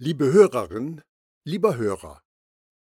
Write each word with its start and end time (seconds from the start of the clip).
Liebe 0.00 0.32
Hörerin, 0.32 1.02
lieber 1.44 1.76
Hörer, 1.76 2.22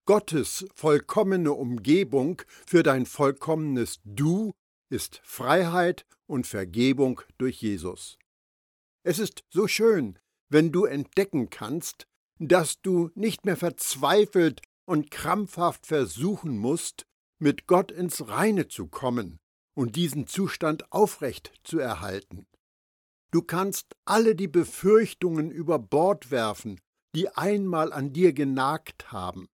Gottes 0.05 0.67
vollkommene 0.75 1.55
Umgebung 1.55 2.43
für 2.67 2.83
dein 2.83 3.07
vollkommenes 3.07 4.01
Du 4.05 4.53
ist 4.91 5.23
Freiheit 5.25 6.05
und 6.27 6.47
Vergebung 6.47 7.23
durch 7.39 7.63
Jesus. 7.63 8.19
Es 9.03 9.19
ist 9.19 9.45
so 9.49 9.67
schön, 9.67 10.19
wenn 10.51 10.73
du 10.73 10.85
entdecken 10.85 11.49
kannst, 11.49 12.07
dass 12.39 12.83
du 12.83 13.11
nicht 13.15 13.47
mehr 13.47 13.57
verzweifelt 13.57 14.61
und 14.85 15.11
krampfhaft 15.11 15.87
versuchen 15.87 16.59
musst, 16.59 17.07
mit 17.39 17.67
Gott 17.67 17.91
ins 17.91 18.29
Reine 18.29 18.69
zu 18.69 18.89
kommen 18.89 19.39
und 19.75 19.97
diesen 19.97 20.27
Zustand 20.27 20.93
aufrecht 20.93 21.51
zu 21.65 21.79
erhalten. 21.79 22.47
Du 23.31 23.41
kannst 23.41 23.97
alle 24.05 24.35
die 24.35 24.49
Befürchtungen 24.49 25.51
über 25.51 25.79
Bord 25.79 26.31
werfen, 26.31 26.79
die 27.15 27.29
einmal 27.29 27.93
an 27.93 28.13
dir 28.13 28.33
genagt 28.33 29.13
haben. 29.13 29.49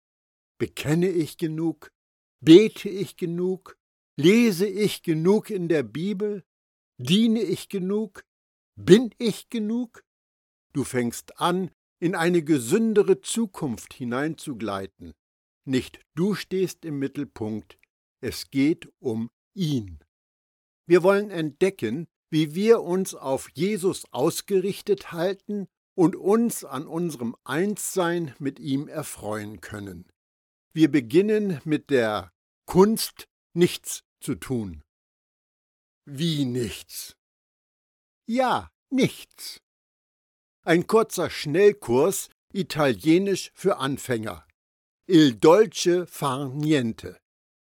Bekenne 0.57 1.09
ich 1.09 1.37
genug? 1.37 1.91
Bete 2.39 2.89
ich 2.89 3.17
genug? 3.17 3.77
Lese 4.17 4.67
ich 4.67 5.03
genug 5.03 5.49
in 5.49 5.67
der 5.67 5.83
Bibel? 5.83 6.43
Diene 6.97 7.41
ich 7.41 7.69
genug? 7.69 8.23
Bin 8.75 9.13
ich 9.17 9.49
genug? 9.49 10.03
Du 10.73 10.83
fängst 10.83 11.39
an, 11.39 11.71
in 11.99 12.15
eine 12.15 12.43
gesündere 12.43 13.21
Zukunft 13.21 13.93
hineinzugleiten. 13.93 15.13
Nicht 15.65 15.99
du 16.15 16.33
stehst 16.33 16.85
im 16.85 16.97
Mittelpunkt, 16.97 17.77
es 18.21 18.49
geht 18.49 18.91
um 18.99 19.29
ihn. 19.53 19.99
Wir 20.87 21.03
wollen 21.03 21.29
entdecken, 21.29 22.07
wie 22.31 22.55
wir 22.55 22.81
uns 22.81 23.13
auf 23.13 23.49
Jesus 23.53 24.05
ausgerichtet 24.11 25.11
halten 25.11 25.67
und 25.95 26.15
uns 26.15 26.63
an 26.63 26.87
unserem 26.87 27.35
Einssein 27.43 28.35
mit 28.39 28.59
ihm 28.59 28.87
erfreuen 28.87 29.61
können. 29.61 30.11
Wir 30.73 30.89
beginnen 30.89 31.59
mit 31.65 31.89
der 31.89 32.31
Kunst, 32.65 33.27
nichts 33.53 34.03
zu 34.21 34.35
tun. 34.35 34.83
Wie 36.05 36.45
nichts? 36.45 37.15
Ja, 38.25 38.71
nichts. 38.89 39.61
Ein 40.63 40.87
kurzer 40.87 41.29
Schnellkurs 41.29 42.29
Italienisch 42.53 43.51
für 43.53 43.77
Anfänger. 43.77 44.45
Il 45.07 45.35
dolce 45.35 46.05
far 46.05 46.49
niente. 46.49 47.17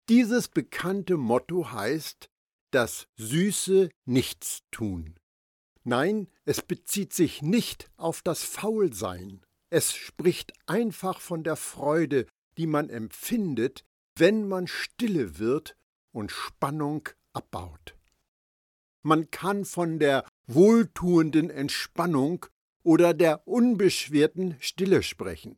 Dieses 0.09 0.47
bekannte 0.47 1.17
Motto 1.17 1.72
heißt 1.72 2.30
das 2.72 3.08
süße 3.17 3.89
Nichtstun. 4.06 5.16
Nein, 5.88 6.27
es 6.43 6.61
bezieht 6.61 7.13
sich 7.13 7.41
nicht 7.41 7.89
auf 7.95 8.21
das 8.21 8.43
Faulsein. 8.43 9.41
Es 9.69 9.95
spricht 9.95 10.52
einfach 10.66 11.21
von 11.21 11.45
der 11.45 11.55
Freude, 11.55 12.27
die 12.57 12.67
man 12.67 12.89
empfindet, 12.89 13.85
wenn 14.17 14.49
man 14.49 14.67
stille 14.67 15.39
wird 15.39 15.77
und 16.11 16.29
Spannung 16.29 17.07
abbaut. 17.31 17.95
Man 19.02 19.31
kann 19.31 19.63
von 19.63 19.97
der 19.97 20.27
wohltuenden 20.47 21.49
Entspannung 21.49 22.45
oder 22.83 23.13
der 23.13 23.47
unbeschwerten 23.47 24.57
Stille 24.59 25.03
sprechen. 25.03 25.57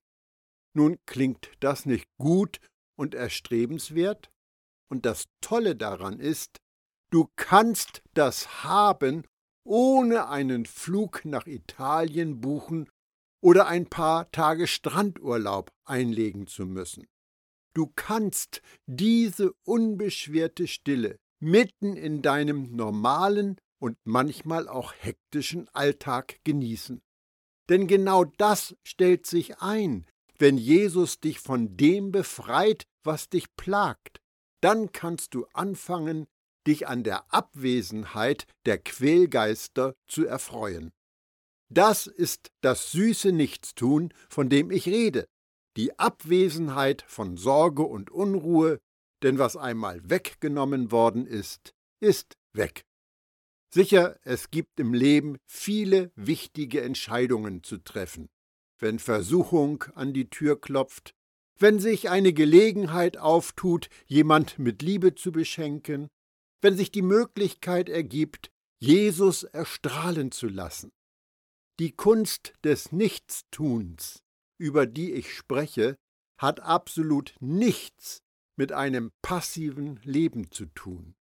Nun 0.76 1.00
klingt 1.08 1.50
das 1.60 1.88
nicht 1.88 2.08
gut 2.20 2.60
und 2.96 3.16
erstrebenswert? 3.16 4.30
Und 4.92 5.08
das 5.08 5.26
Tolle 5.42 5.76
daran 5.76 6.20
ist, 6.20 6.58
du 7.10 7.28
kannst 7.36 8.04
das 8.14 8.64
haben 8.64 9.24
ohne 9.70 10.30
einen 10.30 10.66
Flug 10.66 11.26
nach 11.26 11.46
Italien 11.46 12.42
buchen 12.42 12.90
oder 13.40 13.68
ein 13.68 13.86
paar 13.86 14.32
Tage 14.32 14.66
Strandurlaub 14.66 15.72
einlegen 15.86 16.48
zu 16.48 16.66
müssen. 16.66 17.06
Du 17.76 17.92
kannst 17.96 18.64
diese 18.88 19.54
unbeschwerte 19.64 20.68
Stille 20.68 21.20
mitten 21.40 21.96
in 21.96 22.24
deinem 22.24 22.76
normalen 22.76 23.58
und 23.80 23.96
manchmal 24.06 24.68
auch 24.68 24.92
hektischen 24.98 25.70
Alltag 25.70 26.40
genießen. 26.44 27.04
Denn 27.70 27.86
genau 27.86 28.26
das 28.26 28.76
stellt 28.84 29.28
sich 29.28 29.60
ein, 29.60 30.08
wenn 30.40 30.58
Jesus 30.58 31.20
dich 31.20 31.40
von 31.40 31.78
dem 31.78 32.12
befreit, 32.12 32.88
was 33.04 33.30
dich 33.30 33.56
plagt. 33.56 34.20
Dann 34.62 34.92
kannst 34.92 35.36
du 35.36 35.46
anfangen, 35.54 36.26
dich 36.70 36.88
an 36.88 37.04
der 37.04 37.34
Abwesenheit 37.34 38.46
der 38.66 38.78
Quälgeister 38.78 39.96
zu 40.08 40.26
erfreuen. 40.26 40.92
Das 41.70 42.08
ist 42.08 42.52
das 42.62 42.92
süße 42.92 43.32
Nichtstun, 43.32 44.14
von 44.30 44.50
dem 44.50 44.72
ich 44.72 44.88
rede, 44.88 45.28
die 45.78 45.98
Abwesenheit 46.00 47.04
von 47.08 47.38
Sorge 47.38 47.84
und 47.84 48.10
Unruhe, 48.12 48.80
denn 49.24 49.38
was 49.38 49.58
einmal 49.58 50.10
weggenommen 50.10 50.92
worden 50.92 51.26
ist, 51.26 51.74
ist 52.00 52.38
weg. 52.54 52.86
Sicher, 53.72 54.20
es 54.24 54.50
gibt 54.50 54.80
im 54.80 54.94
Leben 54.94 55.38
viele 55.46 56.12
wichtige 56.16 56.82
Entscheidungen 56.82 57.64
zu 57.64 57.78
treffen. 57.78 58.30
Wenn 58.80 58.98
Versuchung 58.98 59.84
an 59.94 60.14
die 60.14 60.30
Tür 60.30 60.60
klopft, 60.60 61.14
wenn 61.60 61.80
sich 61.80 62.10
eine 62.10 62.34
Gelegenheit 62.34 63.18
auftut, 63.18 63.90
jemand 64.06 64.58
mit 64.58 64.82
Liebe 64.82 65.14
zu 65.14 65.32
beschenken, 65.32 66.10
wenn 66.62 66.76
sich 66.76 66.92
die 66.92 67.02
Möglichkeit 67.02 67.90
ergibt, 67.90 68.50
Jesus 68.82 69.44
erstrahlen 69.44 70.32
zu 70.32 70.48
lassen. 70.48 70.92
Die 71.80 71.92
Kunst 71.92 72.54
des 72.64 72.92
Nichtstuns, 72.92 74.24
über 74.58 74.86
die 74.86 75.14
ich 75.14 75.34
spreche, 75.34 75.96
hat 76.38 76.60
absolut 76.62 77.36
nichts 77.40 78.20
mit 78.58 78.72
einem 78.72 79.12
passiven 79.22 80.00
Leben 80.04 80.52
zu 80.52 80.66
tun. 80.68 81.16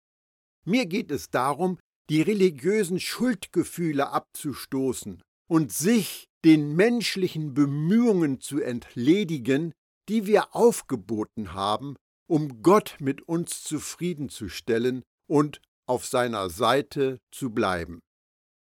Mir 0.66 0.86
geht 0.86 1.12
es 1.12 1.30
darum, 1.30 1.80
die 2.10 2.22
religiösen 2.22 3.00
Schuldgefühle 3.00 4.10
abzustoßen 4.10 5.22
und 5.48 5.72
sich 5.72 6.26
den 6.46 6.76
menschlichen 6.76 7.54
Bemühungen 7.54 8.40
zu 8.40 8.62
entledigen, 8.62 9.74
die 10.10 10.26
wir 10.26 10.56
aufgeboten 10.56 11.54
haben, 11.54 11.96
um 12.28 12.62
Gott 12.62 12.98
mit 13.00 13.22
uns 13.22 13.64
zufriedenzustellen 13.64 15.04
und 15.28 15.62
auf 15.86 16.06
seiner 16.06 16.50
Seite 16.50 17.20
zu 17.32 17.52
bleiben. 17.52 18.00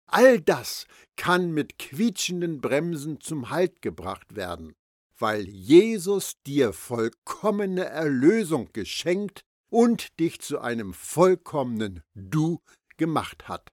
All 0.07 0.39
das 0.39 0.85
kann 1.15 1.51
mit 1.51 1.79
quietschenden 1.79 2.61
Bremsen 2.61 3.19
zum 3.19 3.49
Halt 3.49 3.81
gebracht 3.81 4.35
werden, 4.35 4.73
weil 5.17 5.47
Jesus 5.47 6.33
dir 6.45 6.73
vollkommene 6.73 7.85
Erlösung 7.85 8.69
geschenkt 8.71 9.41
und 9.69 10.19
dich 10.19 10.39
zu 10.39 10.59
einem 10.59 10.93
vollkommenen 10.93 12.03
Du 12.15 12.61
gemacht 12.95 13.47
hat. 13.47 13.69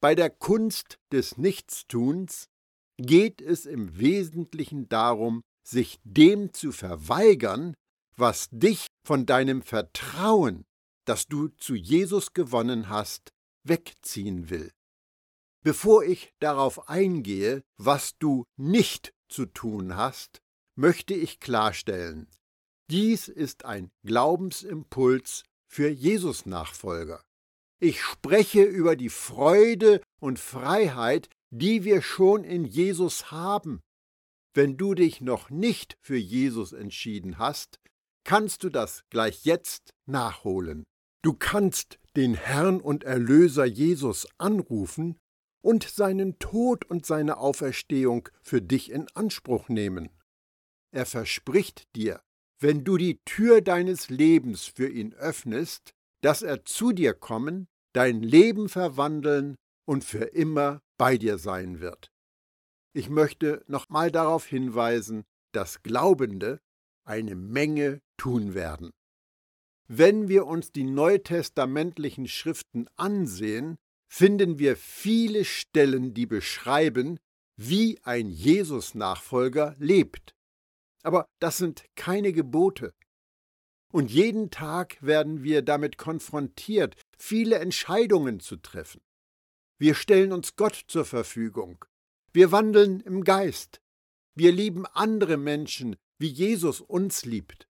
Bei 0.00 0.14
der 0.14 0.30
Kunst 0.30 0.98
des 1.12 1.38
Nichtstuns 1.38 2.48
geht 2.98 3.40
es 3.40 3.66
im 3.66 3.98
Wesentlichen 3.98 4.88
darum, 4.88 5.42
sich 5.66 5.98
dem 6.04 6.52
zu 6.52 6.72
verweigern, 6.72 7.74
was 8.16 8.48
dich 8.50 8.88
von 9.06 9.26
deinem 9.26 9.62
Vertrauen 9.62 10.64
das 11.04 11.26
du 11.26 11.48
zu 11.48 11.74
Jesus 11.74 12.32
gewonnen 12.32 12.88
hast, 12.88 13.32
wegziehen 13.64 14.50
will. 14.50 14.70
Bevor 15.62 16.04
ich 16.04 16.32
darauf 16.40 16.88
eingehe, 16.88 17.62
was 17.76 18.18
du 18.18 18.44
nicht 18.56 19.12
zu 19.28 19.46
tun 19.46 19.96
hast, 19.96 20.40
möchte 20.74 21.14
ich 21.14 21.38
klarstellen, 21.38 22.28
dies 22.90 23.28
ist 23.28 23.64
ein 23.64 23.90
Glaubensimpuls 24.04 25.44
für 25.66 25.88
Jesus-Nachfolger. 25.88 27.22
Ich 27.80 28.02
spreche 28.02 28.64
über 28.64 28.96
die 28.96 29.08
Freude 29.08 30.02
und 30.20 30.38
Freiheit, 30.38 31.28
die 31.50 31.84
wir 31.84 32.02
schon 32.02 32.44
in 32.44 32.64
Jesus 32.64 33.30
haben. 33.30 33.80
Wenn 34.54 34.76
du 34.76 34.94
dich 34.94 35.20
noch 35.20 35.48
nicht 35.48 35.96
für 36.00 36.16
Jesus 36.16 36.72
entschieden 36.72 37.38
hast, 37.38 37.80
kannst 38.24 38.62
du 38.62 38.68
das 38.68 39.04
gleich 39.10 39.44
jetzt 39.44 39.94
nachholen. 40.06 40.84
Du 41.22 41.34
kannst 41.34 41.98
den 42.16 42.34
Herrn 42.34 42.80
und 42.80 43.04
Erlöser 43.04 43.64
Jesus 43.64 44.26
anrufen 44.38 45.18
und 45.62 45.84
seinen 45.84 46.38
Tod 46.40 46.84
und 46.84 47.06
seine 47.06 47.36
Auferstehung 47.36 48.28
für 48.42 48.60
dich 48.60 48.90
in 48.90 49.06
Anspruch 49.14 49.68
nehmen. 49.68 50.10
Er 50.90 51.06
verspricht 51.06 51.86
dir, 51.94 52.20
wenn 52.60 52.84
du 52.84 52.96
die 52.96 53.20
Tür 53.24 53.60
deines 53.60 54.10
Lebens 54.10 54.64
für 54.64 54.88
ihn 54.88 55.14
öffnest, 55.14 55.94
dass 56.22 56.42
er 56.42 56.64
zu 56.64 56.92
dir 56.92 57.14
kommen, 57.14 57.66
dein 57.92 58.22
Leben 58.22 58.68
verwandeln 58.68 59.56
und 59.86 60.04
für 60.04 60.24
immer 60.24 60.80
bei 60.98 61.16
dir 61.18 61.38
sein 61.38 61.80
wird. 61.80 62.10
Ich 62.94 63.08
möchte 63.08 63.64
nochmal 63.68 64.10
darauf 64.10 64.44
hinweisen, 64.46 65.24
dass 65.52 65.82
Glaubende 65.82 66.60
eine 67.04 67.34
Menge 67.34 68.00
tun 68.16 68.54
werden. 68.54 68.90
Wenn 69.94 70.26
wir 70.26 70.46
uns 70.46 70.72
die 70.72 70.84
neutestamentlichen 70.84 72.26
Schriften 72.26 72.88
ansehen, 72.96 73.76
finden 74.08 74.58
wir 74.58 74.74
viele 74.74 75.44
Stellen, 75.44 76.14
die 76.14 76.24
beschreiben, 76.24 77.18
wie 77.58 78.00
ein 78.02 78.30
Jesus-Nachfolger 78.30 79.76
lebt. 79.78 80.34
Aber 81.02 81.26
das 81.40 81.58
sind 81.58 81.84
keine 81.94 82.32
Gebote. 82.32 82.94
Und 83.92 84.10
jeden 84.10 84.50
Tag 84.50 84.96
werden 85.02 85.42
wir 85.42 85.60
damit 85.60 85.98
konfrontiert, 85.98 86.96
viele 87.18 87.58
Entscheidungen 87.58 88.40
zu 88.40 88.56
treffen. 88.56 89.02
Wir 89.78 89.94
stellen 89.94 90.32
uns 90.32 90.56
Gott 90.56 90.84
zur 90.88 91.04
Verfügung. 91.04 91.84
Wir 92.32 92.50
wandeln 92.50 93.00
im 93.00 93.24
Geist. 93.24 93.82
Wir 94.34 94.52
lieben 94.52 94.86
andere 94.86 95.36
Menschen, 95.36 95.96
wie 96.18 96.28
Jesus 96.28 96.80
uns 96.80 97.26
liebt. 97.26 97.68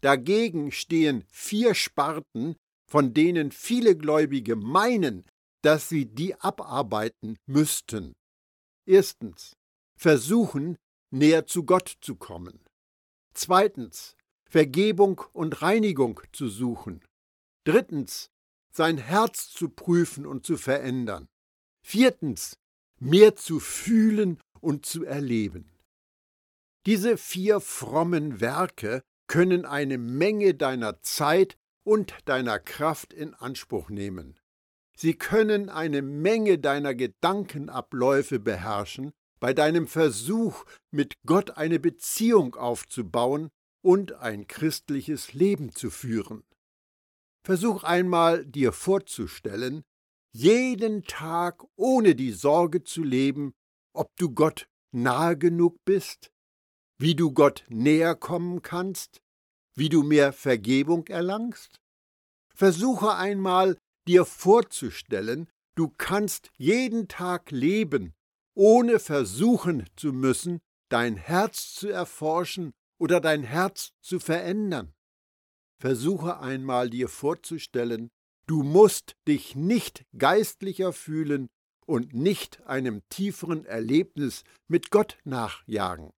Dagegen 0.00 0.70
stehen 0.70 1.24
vier 1.30 1.74
Sparten, 1.74 2.56
von 2.86 3.14
denen 3.14 3.52
viele 3.52 3.96
Gläubige 3.96 4.56
meinen, 4.56 5.24
dass 5.62 5.88
sie 5.88 6.06
die 6.06 6.34
abarbeiten 6.36 7.36
müssten. 7.46 8.14
Erstens, 8.86 9.56
versuchen, 9.96 10.78
näher 11.10 11.46
zu 11.46 11.64
Gott 11.64 11.98
zu 12.00 12.16
kommen. 12.16 12.64
Zweitens, 13.34 14.16
Vergebung 14.48 15.20
und 15.32 15.60
Reinigung 15.60 16.20
zu 16.32 16.48
suchen. 16.48 17.04
Drittens, 17.64 18.30
sein 18.70 18.96
Herz 18.96 19.50
zu 19.50 19.68
prüfen 19.68 20.24
und 20.26 20.46
zu 20.46 20.56
verändern. 20.56 21.28
Viertens, 21.84 22.56
mehr 22.98 23.36
zu 23.36 23.60
fühlen 23.60 24.40
und 24.60 24.86
zu 24.86 25.04
erleben. 25.04 25.70
Diese 26.86 27.18
vier 27.18 27.60
frommen 27.60 28.40
Werke 28.40 29.02
können 29.28 29.64
eine 29.64 29.98
Menge 29.98 30.54
deiner 30.54 31.00
Zeit 31.02 31.56
und 31.84 32.14
deiner 32.24 32.58
Kraft 32.58 33.12
in 33.12 33.34
Anspruch 33.34 33.88
nehmen. 33.88 34.38
Sie 34.96 35.14
können 35.14 35.68
eine 35.68 36.02
Menge 36.02 36.58
deiner 36.58 36.94
Gedankenabläufe 36.94 38.40
beherrschen, 38.40 39.12
bei 39.38 39.54
deinem 39.54 39.86
Versuch, 39.86 40.64
mit 40.90 41.14
Gott 41.24 41.56
eine 41.56 41.78
Beziehung 41.78 42.56
aufzubauen 42.56 43.50
und 43.80 44.14
ein 44.14 44.48
christliches 44.48 45.34
Leben 45.34 45.72
zu 45.72 45.90
führen. 45.90 46.42
Versuch 47.44 47.84
einmal 47.84 48.44
dir 48.44 48.72
vorzustellen, 48.72 49.84
jeden 50.32 51.04
Tag 51.04 51.64
ohne 51.76 52.14
die 52.14 52.32
Sorge 52.32 52.82
zu 52.82 53.04
leben, 53.04 53.54
ob 53.94 54.16
du 54.16 54.34
Gott 54.34 54.68
nahe 54.92 55.38
genug 55.38 55.84
bist, 55.84 56.32
wie 56.98 57.14
du 57.14 57.32
Gott 57.32 57.64
näher 57.68 58.14
kommen 58.14 58.62
kannst, 58.62 59.22
wie 59.74 59.88
du 59.88 60.02
mehr 60.02 60.32
Vergebung 60.32 61.06
erlangst. 61.06 61.80
Versuche 62.54 63.14
einmal 63.14 63.78
dir 64.08 64.24
vorzustellen, 64.24 65.48
du 65.76 65.88
kannst 65.96 66.50
jeden 66.56 67.06
Tag 67.06 67.52
leben, 67.52 68.14
ohne 68.54 68.98
versuchen 68.98 69.86
zu 69.94 70.12
müssen, 70.12 70.58
dein 70.88 71.16
Herz 71.16 71.74
zu 71.74 71.88
erforschen 71.88 72.72
oder 72.98 73.20
dein 73.20 73.44
Herz 73.44 73.92
zu 74.00 74.18
verändern. 74.18 74.92
Versuche 75.80 76.40
einmal 76.40 76.90
dir 76.90 77.08
vorzustellen, 77.08 78.10
du 78.48 78.64
musst 78.64 79.14
dich 79.28 79.54
nicht 79.54 80.04
geistlicher 80.16 80.92
fühlen 80.92 81.48
und 81.86 82.14
nicht 82.14 82.66
einem 82.66 83.02
tieferen 83.08 83.64
Erlebnis 83.64 84.42
mit 84.66 84.90
Gott 84.90 85.18
nachjagen. 85.24 86.10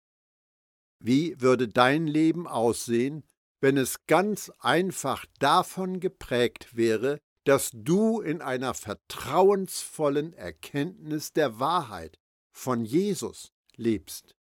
Wie 1.02 1.40
würde 1.40 1.68
dein 1.68 2.06
Leben 2.06 2.46
aussehen, 2.46 3.24
wenn 3.60 3.76
es 3.76 4.06
ganz 4.06 4.50
einfach 4.58 5.26
davon 5.38 6.00
geprägt 6.00 6.76
wäre, 6.76 7.18
dass 7.44 7.70
du 7.72 8.20
in 8.20 8.42
einer 8.42 8.74
vertrauensvollen 8.74 10.32
Erkenntnis 10.34 11.32
der 11.32 11.58
Wahrheit 11.58 12.18
von 12.52 12.84
Jesus 12.84 13.52
lebst. 13.76 14.36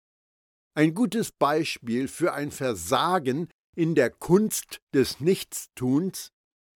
Ein 0.75 0.93
gutes 0.93 1.31
Beispiel 1.31 2.07
für 2.07 2.33
ein 2.33 2.51
Versagen 2.51 3.49
in 3.75 3.95
der 3.95 4.09
Kunst 4.09 4.81
des 4.93 5.19
Nichtstuns 5.19 6.31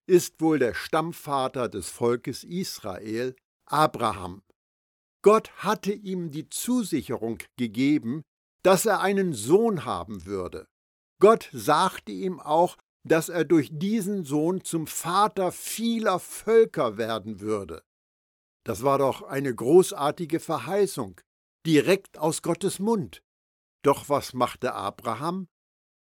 ist 0.07 0.41
wohl 0.41 0.59
der 0.59 0.74
Stammvater 0.74 1.69
des 1.69 1.89
Volkes 1.89 2.44
Israel, 2.44 3.35
Abraham. 3.65 4.41
Gott 5.21 5.51
hatte 5.57 5.94
ihm 5.94 6.31
die 6.31 6.50
Zusicherung 6.50 7.39
gegeben, 7.57 8.24
dass 8.63 8.86
er 8.86 9.01
einen 9.01 9.33
Sohn 9.33 9.86
haben 9.86 10.25
würde. 10.25 10.68
Gott 11.19 11.50
sagte 11.54 12.12
ihm 12.12 12.39
auch, 12.39 12.77
dass 13.06 13.30
er 13.30 13.44
durch 13.44 13.69
diesen 13.71 14.24
Sohn 14.24 14.63
zum 14.63 14.88
Vater 14.88 15.51
vieler 15.51 16.19
Völker 16.19 16.98
werden 16.98 17.42
würde. 17.42 17.83
Das 18.65 18.83
war 18.83 18.98
doch 18.98 19.24
eine 19.24 19.54
großartige 19.54 20.39
Verheißung, 20.39 21.19
direkt 21.65 22.18
aus 22.18 22.42
Gottes 22.42 22.80
Mund. 22.80 23.21
Doch 23.83 24.07
was 24.07 24.33
machte 24.33 24.74
Abraham? 24.74 25.50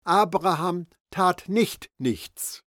Abraham 0.04 0.88
tat 1.12 1.48
nicht 1.48 1.92
nichts. 2.00 2.64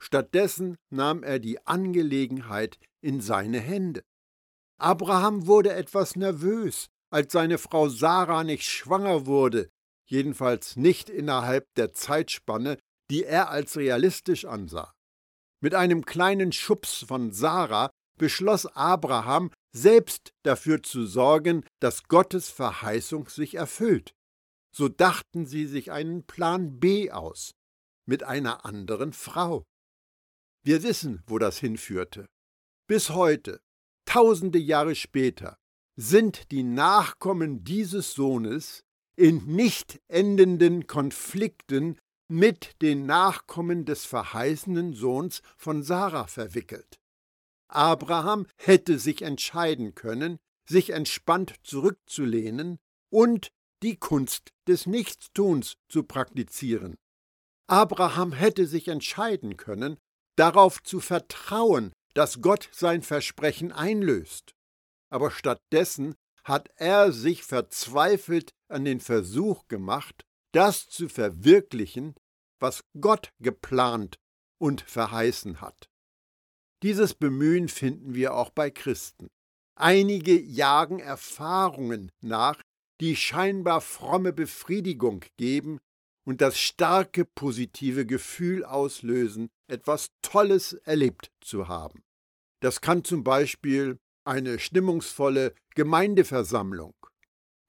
Stattdessen 0.00 0.76
nahm 0.90 1.22
er 1.22 1.40
die 1.40 1.66
Angelegenheit 1.66 2.78
in 3.00 3.20
seine 3.20 3.58
Hände. 3.58 4.04
Abraham 4.78 5.46
wurde 5.46 5.72
etwas 5.72 6.14
nervös, 6.14 6.88
als 7.14 7.32
seine 7.32 7.58
Frau 7.58 7.88
Sarah 7.88 8.42
nicht 8.42 8.64
schwanger 8.64 9.24
wurde, 9.24 9.70
jedenfalls 10.04 10.74
nicht 10.74 11.08
innerhalb 11.08 11.72
der 11.76 11.92
Zeitspanne, 11.92 12.76
die 13.08 13.22
er 13.22 13.50
als 13.50 13.76
realistisch 13.76 14.44
ansah. 14.44 14.92
Mit 15.62 15.76
einem 15.76 16.04
kleinen 16.04 16.50
Schubs 16.50 17.04
von 17.06 17.30
Sarah 17.30 17.90
beschloss 18.18 18.66
Abraham, 18.66 19.52
selbst 19.72 20.32
dafür 20.42 20.82
zu 20.82 21.06
sorgen, 21.06 21.64
dass 21.80 22.04
Gottes 22.04 22.50
Verheißung 22.50 23.28
sich 23.28 23.54
erfüllt. 23.54 24.12
So 24.74 24.88
dachten 24.88 25.46
sie 25.46 25.66
sich 25.66 25.92
einen 25.92 26.26
Plan 26.26 26.80
B 26.80 27.12
aus, 27.12 27.52
mit 28.06 28.24
einer 28.24 28.64
anderen 28.64 29.12
Frau. 29.12 29.62
Wir 30.64 30.82
wissen, 30.82 31.22
wo 31.28 31.38
das 31.38 31.58
hinführte. 31.58 32.26
Bis 32.88 33.10
heute, 33.10 33.60
tausende 34.04 34.58
Jahre 34.58 34.96
später, 34.96 35.56
sind 35.96 36.50
die 36.50 36.62
Nachkommen 36.62 37.64
dieses 37.64 38.14
Sohnes 38.14 38.84
in 39.16 39.44
nicht 39.46 40.00
endenden 40.08 40.86
Konflikten 40.86 41.98
mit 42.28 42.80
den 42.82 43.06
Nachkommen 43.06 43.84
des 43.84 44.04
verheißenen 44.04 44.94
Sohns 44.94 45.42
von 45.56 45.82
Sarah 45.82 46.26
verwickelt. 46.26 46.98
Abraham 47.68 48.46
hätte 48.56 48.98
sich 48.98 49.22
entscheiden 49.22 49.94
können, 49.94 50.38
sich 50.68 50.90
entspannt 50.90 51.54
zurückzulehnen 51.62 52.78
und 53.10 53.50
die 53.82 53.96
Kunst 53.96 54.50
des 54.66 54.86
Nichtstuns 54.86 55.74
zu 55.88 56.04
praktizieren. 56.04 56.96
Abraham 57.66 58.32
hätte 58.32 58.66
sich 58.66 58.88
entscheiden 58.88 59.56
können, 59.56 59.98
darauf 60.36 60.82
zu 60.82 61.00
vertrauen, 61.00 61.92
dass 62.14 62.40
Gott 62.40 62.68
sein 62.72 63.02
Versprechen 63.02 63.72
einlöst. 63.72 64.54
Aber 65.14 65.30
stattdessen 65.30 66.16
hat 66.42 66.70
er 66.74 67.12
sich 67.12 67.44
verzweifelt 67.44 68.52
an 68.66 68.84
den 68.84 68.98
Versuch 68.98 69.68
gemacht, 69.68 70.26
das 70.50 70.88
zu 70.88 71.08
verwirklichen, 71.08 72.16
was 72.58 72.82
Gott 73.00 73.30
geplant 73.38 74.18
und 74.58 74.80
verheißen 74.80 75.60
hat. 75.60 75.88
Dieses 76.82 77.14
Bemühen 77.14 77.68
finden 77.68 78.14
wir 78.14 78.34
auch 78.34 78.50
bei 78.50 78.72
Christen. 78.72 79.28
Einige 79.76 80.36
jagen 80.36 80.98
Erfahrungen 80.98 82.10
nach, 82.20 82.60
die 83.00 83.14
scheinbar 83.14 83.82
fromme 83.82 84.32
Befriedigung 84.32 85.24
geben 85.36 85.78
und 86.26 86.40
das 86.40 86.58
starke 86.58 87.24
positive 87.24 88.04
Gefühl 88.04 88.64
auslösen, 88.64 89.48
etwas 89.68 90.08
Tolles 90.22 90.72
erlebt 90.72 91.30
zu 91.40 91.68
haben. 91.68 92.02
Das 92.60 92.80
kann 92.80 93.04
zum 93.04 93.22
Beispiel 93.22 94.00
eine 94.24 94.58
stimmungsvolle 94.58 95.54
Gemeindeversammlung, 95.74 96.94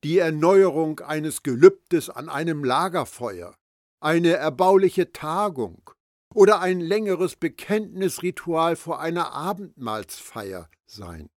die 0.03 0.19
Erneuerung 0.19 0.99
eines 0.99 1.43
Gelübdes 1.43 2.09
an 2.09 2.29
einem 2.29 2.63
Lagerfeuer, 2.63 3.55
eine 3.99 4.33
erbauliche 4.33 5.11
Tagung 5.11 5.89
oder 6.33 6.59
ein 6.59 6.79
längeres 6.79 7.35
Bekenntnisritual 7.35 8.75
vor 8.75 8.99
einer 8.99 9.31
Abendmahlsfeier 9.31 10.69
sein. 10.85 11.29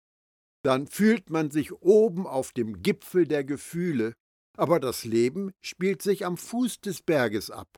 Dann 0.63 0.87
fühlt 0.87 1.29
man 1.29 1.51
sich 1.51 1.71
oben 1.81 2.27
auf 2.27 2.51
dem 2.51 2.81
Gipfel 2.81 3.27
der 3.27 3.43
Gefühle, 3.43 4.13
aber 4.57 4.79
das 4.79 5.05
Leben 5.05 5.51
spielt 5.61 6.01
sich 6.01 6.25
am 6.25 6.35
Fuß 6.35 6.81
des 6.81 7.01
Berges 7.01 7.51
ab. 7.51 7.77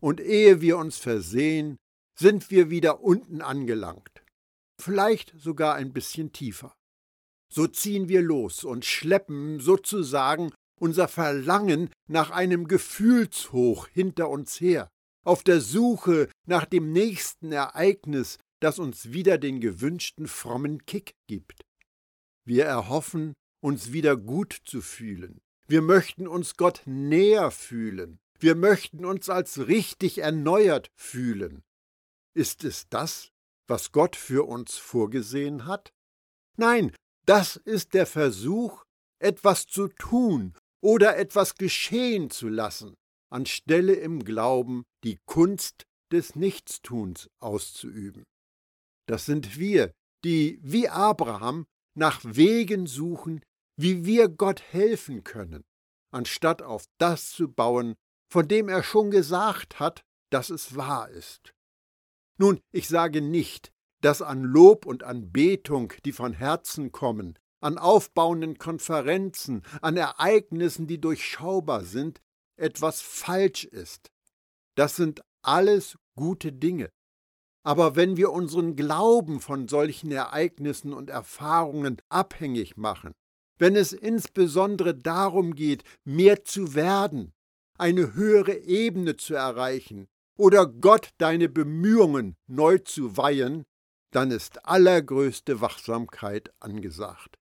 Und 0.00 0.20
ehe 0.20 0.60
wir 0.60 0.78
uns 0.78 0.96
versehen, 0.96 1.76
sind 2.16 2.50
wir 2.50 2.70
wieder 2.70 3.02
unten 3.02 3.42
angelangt, 3.42 4.23
vielleicht 4.80 5.32
sogar 5.36 5.74
ein 5.74 5.92
bisschen 5.92 6.32
tiefer. 6.32 6.74
So 7.52 7.66
ziehen 7.66 8.08
wir 8.08 8.22
los 8.22 8.64
und 8.64 8.84
schleppen 8.84 9.60
sozusagen 9.60 10.52
unser 10.80 11.08
Verlangen 11.08 11.90
nach 12.08 12.30
einem 12.30 12.66
Gefühlshoch 12.66 13.88
hinter 13.88 14.28
uns 14.28 14.60
her, 14.60 14.88
auf 15.24 15.42
der 15.42 15.60
Suche 15.60 16.28
nach 16.46 16.64
dem 16.64 16.92
nächsten 16.92 17.52
Ereignis, 17.52 18.38
das 18.60 18.78
uns 18.78 19.12
wieder 19.12 19.38
den 19.38 19.60
gewünschten 19.60 20.26
frommen 20.26 20.84
Kick 20.84 21.14
gibt. 21.26 21.62
Wir 22.44 22.64
erhoffen 22.64 23.34
uns 23.62 23.92
wieder 23.92 24.16
gut 24.16 24.58
zu 24.64 24.82
fühlen. 24.82 25.40
Wir 25.66 25.80
möchten 25.80 26.28
uns 26.28 26.56
Gott 26.56 26.82
näher 26.84 27.50
fühlen. 27.50 28.18
Wir 28.38 28.54
möchten 28.54 29.04
uns 29.04 29.30
als 29.30 29.68
richtig 29.68 30.18
erneuert 30.18 30.90
fühlen. 30.96 31.62
Ist 32.34 32.64
es 32.64 32.88
das, 32.90 33.30
was 33.66 33.92
Gott 33.92 34.16
für 34.16 34.46
uns 34.46 34.76
vorgesehen 34.76 35.66
hat? 35.66 35.92
Nein, 36.56 36.94
das 37.26 37.56
ist 37.56 37.94
der 37.94 38.06
Versuch, 38.06 38.84
etwas 39.18 39.66
zu 39.66 39.88
tun 39.88 40.54
oder 40.82 41.16
etwas 41.16 41.54
geschehen 41.54 42.30
zu 42.30 42.48
lassen, 42.48 42.94
anstelle 43.30 43.94
im 43.94 44.24
Glauben 44.24 44.84
die 45.02 45.18
Kunst 45.26 45.84
des 46.12 46.36
Nichtstuns 46.36 47.28
auszuüben. 47.40 48.24
Das 49.06 49.26
sind 49.26 49.58
wir, 49.58 49.92
die 50.24 50.58
wie 50.62 50.88
Abraham 50.88 51.66
nach 51.96 52.20
Wegen 52.24 52.86
suchen, 52.86 53.42
wie 53.76 54.04
wir 54.04 54.28
Gott 54.28 54.62
helfen 54.62 55.24
können, 55.24 55.64
anstatt 56.12 56.62
auf 56.62 56.84
das 56.98 57.30
zu 57.30 57.48
bauen, 57.48 57.94
von 58.30 58.46
dem 58.46 58.68
er 58.68 58.82
schon 58.82 59.10
gesagt 59.10 59.80
hat, 59.80 60.02
dass 60.30 60.50
es 60.50 60.76
wahr 60.76 61.08
ist. 61.08 61.53
Nun, 62.36 62.60
ich 62.72 62.88
sage 62.88 63.20
nicht, 63.20 63.72
dass 64.00 64.22
an 64.22 64.42
Lob 64.42 64.86
und 64.86 65.02
Anbetung, 65.04 65.92
die 66.04 66.12
von 66.12 66.32
Herzen 66.32 66.92
kommen, 66.92 67.38
an 67.60 67.78
aufbauenden 67.78 68.58
Konferenzen, 68.58 69.62
an 69.80 69.96
Ereignissen, 69.96 70.86
die 70.86 71.00
durchschaubar 71.00 71.84
sind, 71.84 72.20
etwas 72.56 73.00
falsch 73.00 73.64
ist. 73.64 74.10
Das 74.74 74.96
sind 74.96 75.22
alles 75.42 75.96
gute 76.16 76.52
Dinge. 76.52 76.90
Aber 77.62 77.96
wenn 77.96 78.16
wir 78.16 78.30
unseren 78.32 78.76
Glauben 78.76 79.40
von 79.40 79.68
solchen 79.68 80.10
Ereignissen 80.10 80.92
und 80.92 81.08
Erfahrungen 81.08 81.96
abhängig 82.10 82.76
machen, 82.76 83.14
wenn 83.58 83.76
es 83.76 83.92
insbesondere 83.92 84.94
darum 84.94 85.54
geht, 85.54 85.84
mehr 86.04 86.44
zu 86.44 86.74
werden, 86.74 87.32
eine 87.78 88.14
höhere 88.14 88.58
Ebene 88.58 89.16
zu 89.16 89.34
erreichen 89.34 90.08
oder 90.36 90.66
Gott 90.66 91.10
deine 91.18 91.48
Bemühungen 91.48 92.36
neu 92.46 92.78
zu 92.78 93.16
weihen, 93.16 93.64
dann 94.12 94.30
ist 94.30 94.64
allergrößte 94.66 95.60
Wachsamkeit 95.60 96.52
angesagt. 96.60 97.36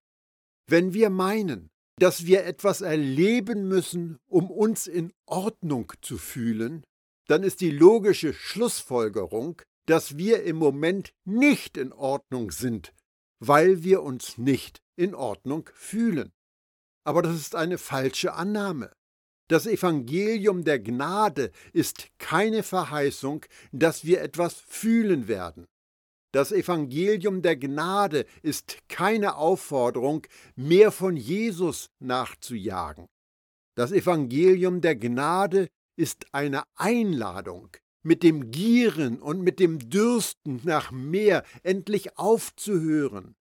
Wenn 0.67 0.93
wir 0.93 1.09
meinen, 1.09 1.69
dass 1.99 2.25
wir 2.25 2.45
etwas 2.45 2.81
erleben 2.81 3.67
müssen, 3.67 4.17
um 4.27 4.49
uns 4.49 4.87
in 4.87 5.13
Ordnung 5.25 5.93
zu 6.01 6.17
fühlen, 6.17 6.83
dann 7.27 7.43
ist 7.43 7.61
die 7.61 7.71
logische 7.71 8.33
Schlussfolgerung, 8.33 9.61
dass 9.85 10.17
wir 10.17 10.43
im 10.43 10.57
Moment 10.57 11.13
nicht 11.25 11.77
in 11.77 11.93
Ordnung 11.93 12.51
sind, 12.51 12.93
weil 13.39 13.83
wir 13.83 14.01
uns 14.01 14.37
nicht 14.37 14.81
in 14.95 15.13
Ordnung 15.13 15.69
fühlen. 15.73 16.31
Aber 17.05 17.21
das 17.21 17.35
ist 17.35 17.55
eine 17.55 17.77
falsche 17.77 18.33
Annahme. 18.33 18.91
Das 19.49 19.65
Evangelium 19.65 20.63
der 20.63 20.79
Gnade 20.79 21.51
ist 21.73 22.07
keine 22.17 22.63
Verheißung, 22.63 23.45
dass 23.71 24.05
wir 24.05 24.21
etwas 24.21 24.55
fühlen 24.55 25.27
werden. 25.27 25.67
Das 26.33 26.51
Evangelium 26.51 27.41
der 27.41 27.55
Gnade 27.57 28.25
ist 28.41 28.77
keine 28.89 29.35
Aufforderung, 29.35 30.25
mehr 30.55 30.91
von 30.91 31.15
Jesus 31.15 31.91
nachzujagen. 31.99 33.07
Das 33.75 33.91
Evangelium 33.91 34.81
der 34.81 34.95
Gnade 34.95 35.69
ist 35.95 36.25
eine 36.31 36.63
Einladung, 36.75 37.69
mit 38.01 38.23
dem 38.23 38.49
Gieren 38.49 39.21
und 39.21 39.41
mit 39.41 39.59
dem 39.59 39.77
Dürsten 39.89 40.61
nach 40.63 40.91
mehr 40.91 41.43
endlich 41.61 42.17
aufzuhören. 42.17 43.35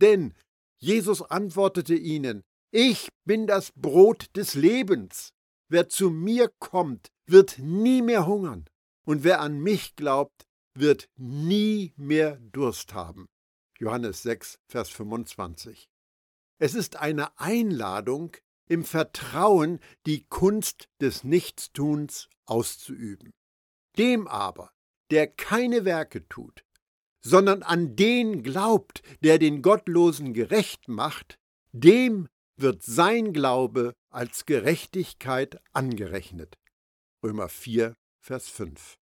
Denn 0.00 0.34
Jesus 0.78 1.22
antwortete 1.22 1.94
ihnen, 1.94 2.42
ich 2.72 3.10
bin 3.24 3.46
das 3.46 3.70
Brot 3.76 4.26
des 4.34 4.54
Lebens. 4.54 5.33
Wer 5.68 5.88
zu 5.88 6.10
mir 6.10 6.50
kommt, 6.58 7.08
wird 7.26 7.58
nie 7.58 8.02
mehr 8.02 8.26
hungern, 8.26 8.66
und 9.06 9.24
wer 9.24 9.40
an 9.40 9.58
mich 9.58 9.96
glaubt, 9.96 10.46
wird 10.74 11.08
nie 11.16 11.92
mehr 11.96 12.36
Durst 12.36 12.94
haben. 12.94 13.26
Johannes 13.78 14.22
6, 14.22 14.58
Vers 14.68 14.90
25. 14.90 15.88
Es 16.58 16.74
ist 16.74 16.96
eine 16.96 17.38
Einladung, 17.38 18.36
im 18.68 18.84
Vertrauen 18.84 19.80
die 20.06 20.24
Kunst 20.24 20.88
des 21.00 21.24
Nichtstuns 21.24 22.28
auszuüben. 22.46 23.30
Dem 23.98 24.26
aber, 24.26 24.72
der 25.10 25.26
keine 25.26 25.84
Werke 25.84 26.26
tut, 26.28 26.64
sondern 27.20 27.62
an 27.62 27.96
den 27.96 28.42
glaubt, 28.42 29.02
der 29.22 29.38
den 29.38 29.62
Gottlosen 29.62 30.32
gerecht 30.34 30.88
macht, 30.88 31.38
dem 31.72 32.28
wird 32.56 32.82
sein 32.82 33.32
Glaube 33.32 33.94
als 34.14 34.46
Gerechtigkeit 34.46 35.60
angerechnet. 35.72 36.54
Römer 37.22 37.48
4, 37.48 37.94
Vers 38.20 38.48
5. 38.48 38.94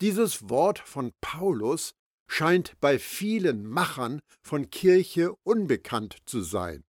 Dieses 0.00 0.50
Wort 0.50 0.78
von 0.78 1.12
Paulus 1.20 1.94
scheint 2.28 2.78
bei 2.80 2.98
vielen 2.98 3.66
Machern 3.66 4.20
von 4.42 4.70
Kirche 4.70 5.34
unbekannt 5.44 6.18
zu 6.26 6.42
sein. 6.42 6.84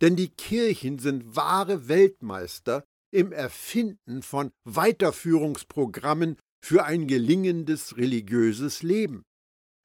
Denn 0.00 0.16
die 0.16 0.28
Kirchen 0.28 0.98
sind 0.98 1.36
wahre 1.36 1.88
Weltmeister 1.88 2.84
im 3.12 3.32
Erfinden 3.32 4.22
von 4.22 4.50
Weiterführungsprogrammen 4.64 6.36
für 6.64 6.84
ein 6.84 7.06
gelingendes 7.06 7.96
religiöses 7.96 8.82
Leben. 8.82 9.22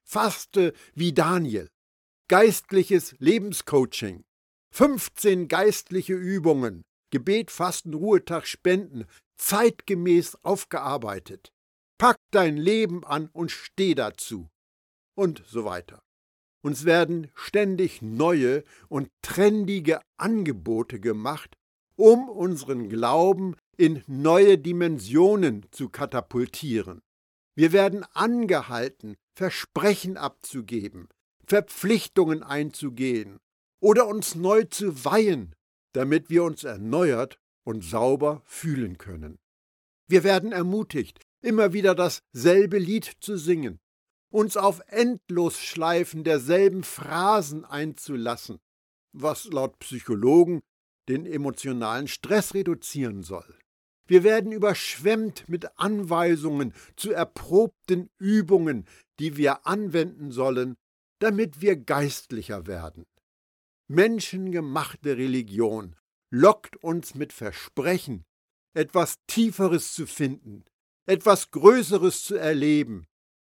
Faste 0.04 0.72
wie 0.94 1.12
Daniel, 1.12 1.68
geistliches 2.28 3.14
Lebenscoaching, 3.18 4.24
15 4.72 5.48
geistliche 5.48 6.14
Übungen, 6.14 6.82
Gebet, 7.10 7.50
Fasten, 7.50 7.94
Ruhetag, 7.94 8.46
Spenden, 8.46 9.04
zeitgemäß 9.36 10.36
aufgearbeitet. 10.42 11.52
Pack 11.98 12.18
dein 12.30 12.56
Leben 12.56 13.04
an 13.04 13.28
und 13.32 13.50
steh 13.50 13.94
dazu. 13.94 14.48
Und 15.14 15.42
so 15.46 15.64
weiter. 15.64 16.02
Uns 16.62 16.84
werden 16.84 17.30
ständig 17.34 18.02
neue 18.02 18.64
und 18.88 19.10
trendige 19.22 20.00
Angebote 20.16 21.00
gemacht, 21.00 21.56
um 21.96 22.28
unseren 22.28 22.88
Glauben 22.88 23.56
in 23.76 24.02
neue 24.06 24.58
Dimensionen 24.58 25.66
zu 25.70 25.88
katapultieren. 25.88 27.00
Wir 27.56 27.72
werden 27.72 28.04
angehalten, 28.12 29.16
Versprechen 29.34 30.16
abzugeben, 30.16 31.08
Verpflichtungen 31.46 32.42
einzugehen 32.42 33.38
oder 33.80 34.06
uns 34.06 34.34
neu 34.34 34.64
zu 34.64 35.04
weihen, 35.04 35.54
damit 35.92 36.30
wir 36.30 36.44
uns 36.44 36.64
erneuert 36.64 37.38
und 37.64 37.84
sauber 37.84 38.42
fühlen 38.44 38.98
können. 38.98 39.38
Wir 40.08 40.24
werden 40.24 40.52
ermutigt, 40.52 41.20
immer 41.40 41.72
wieder 41.72 41.94
dasselbe 41.94 42.78
Lied 42.78 43.16
zu 43.20 43.36
singen, 43.36 43.78
uns 44.30 44.56
auf 44.56 44.80
Endlosschleifen 44.88 46.24
derselben 46.24 46.82
Phrasen 46.82 47.64
einzulassen, 47.64 48.58
was 49.12 49.44
laut 49.46 49.78
Psychologen 49.78 50.60
den 51.08 51.26
emotionalen 51.26 52.08
Stress 52.08 52.54
reduzieren 52.54 53.22
soll. 53.22 53.58
Wir 54.06 54.24
werden 54.24 54.52
überschwemmt 54.52 55.48
mit 55.48 55.78
Anweisungen 55.78 56.72
zu 56.96 57.12
erprobten 57.12 58.08
Übungen, 58.18 58.86
die 59.18 59.36
wir 59.36 59.66
anwenden 59.66 60.30
sollen, 60.30 60.76
damit 61.18 61.60
wir 61.60 61.76
geistlicher 61.76 62.66
werden. 62.66 63.04
Menschengemachte 63.88 65.16
Religion 65.16 65.96
lockt 66.30 66.76
uns 66.76 67.14
mit 67.14 67.32
Versprechen, 67.32 68.26
etwas 68.74 69.16
Tieferes 69.26 69.94
zu 69.94 70.06
finden, 70.06 70.66
etwas 71.06 71.50
Größeres 71.50 72.22
zu 72.22 72.36
erleben, 72.36 73.06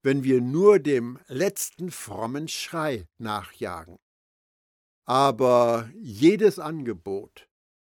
wenn 0.03 0.25
wir 0.25 0.41
nur 0.41 0.79
dem 0.79 1.19
letzten 1.29 1.91
frommen 1.91 2.49
Schrei 2.49 3.07
nachjagen. 3.19 3.99
Aber 5.05 5.91
jedes 6.01 6.59
Angebot, 6.59 7.47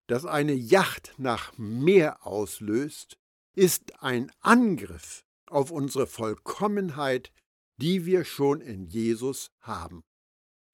das 0.08 0.26
eine 0.26 0.54
Yacht 0.54 1.16
nach 1.18 1.58
mehr 1.58 2.28
auslöst, 2.28 3.18
ist 3.56 4.04
ein 4.04 4.32
Angriff 4.42 5.24
auf 5.48 5.72
unsere 5.72 6.08
Vollkommenheit, 6.08 7.32
die 7.78 8.06
wir 8.06 8.26
schon 8.26 8.60
in 8.60 8.86
Jesus 8.86 9.50
haben. 9.62 10.04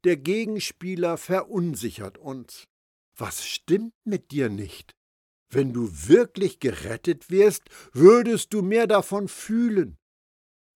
Der 0.06 0.16
Gegenspieler 0.16 1.18
verunsichert 1.18 2.18
uns. 2.18 2.68
Was 3.18 3.46
stimmt 3.46 3.94
mit 4.06 4.32
dir 4.32 4.50
nicht? 4.50 4.96
Wenn 5.52 5.74
du 5.74 5.90
wirklich 6.08 6.60
gerettet 6.60 7.30
wärst, 7.30 7.64
würdest 7.92 8.54
du 8.54 8.62
mehr 8.62 8.88
davon 8.88 9.28
fühlen. 9.28 9.98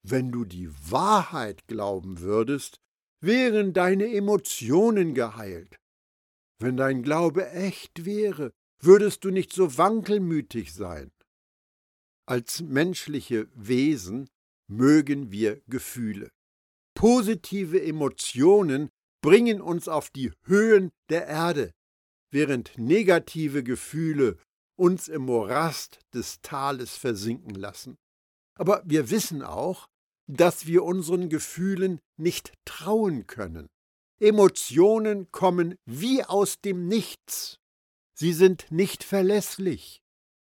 Wenn 0.05 0.31
du 0.31 0.43
die 0.43 0.69
Wahrheit 0.91 1.67
glauben 1.67 2.19
würdest, 2.19 2.81
wären 3.21 3.71
deine 3.71 4.13
Emotionen 4.13 5.13
geheilt. 5.13 5.77
Wenn 6.59 6.75
dein 6.75 7.03
Glaube 7.03 7.49
echt 7.51 8.03
wäre, 8.03 8.51
würdest 8.81 9.23
du 9.23 9.29
nicht 9.29 9.53
so 9.53 9.77
wankelmütig 9.77 10.73
sein. 10.73 11.11
Als 12.25 12.61
menschliche 12.61 13.47
Wesen 13.55 14.29
mögen 14.67 15.31
wir 15.31 15.61
Gefühle. 15.67 16.29
Positive 16.95 17.81
Emotionen 17.81 18.89
bringen 19.23 19.61
uns 19.61 19.87
auf 19.87 20.09
die 20.09 20.31
Höhen 20.43 20.91
der 21.09 21.25
Erde. 21.25 21.73
während 22.29 22.75
negative 22.79 23.63
Gefühle 23.63 24.37
uns 24.75 25.07
im 25.07 25.21
Morast 25.21 25.99
des 26.15 26.41
Tales 26.41 26.97
versinken 26.97 27.53
lassen. 27.53 27.95
Aber 28.55 28.81
wir 28.85 29.11
wissen 29.11 29.43
auch, 29.43 29.87
dass 30.25 30.65
wir 30.65 30.83
unseren 30.83 31.29
Gefühlen 31.29 31.99
nicht 32.17 32.53
trauen 32.65 33.27
können. 33.27 33.67
Emotionen 34.19 35.31
kommen 35.31 35.75
wie 35.85 36.23
aus 36.23 36.59
dem 36.59 36.87
Nichts. 36.87 37.59
Sie 38.15 38.33
sind 38.33 38.71
nicht 38.71 39.03
verlässlich. 39.03 40.01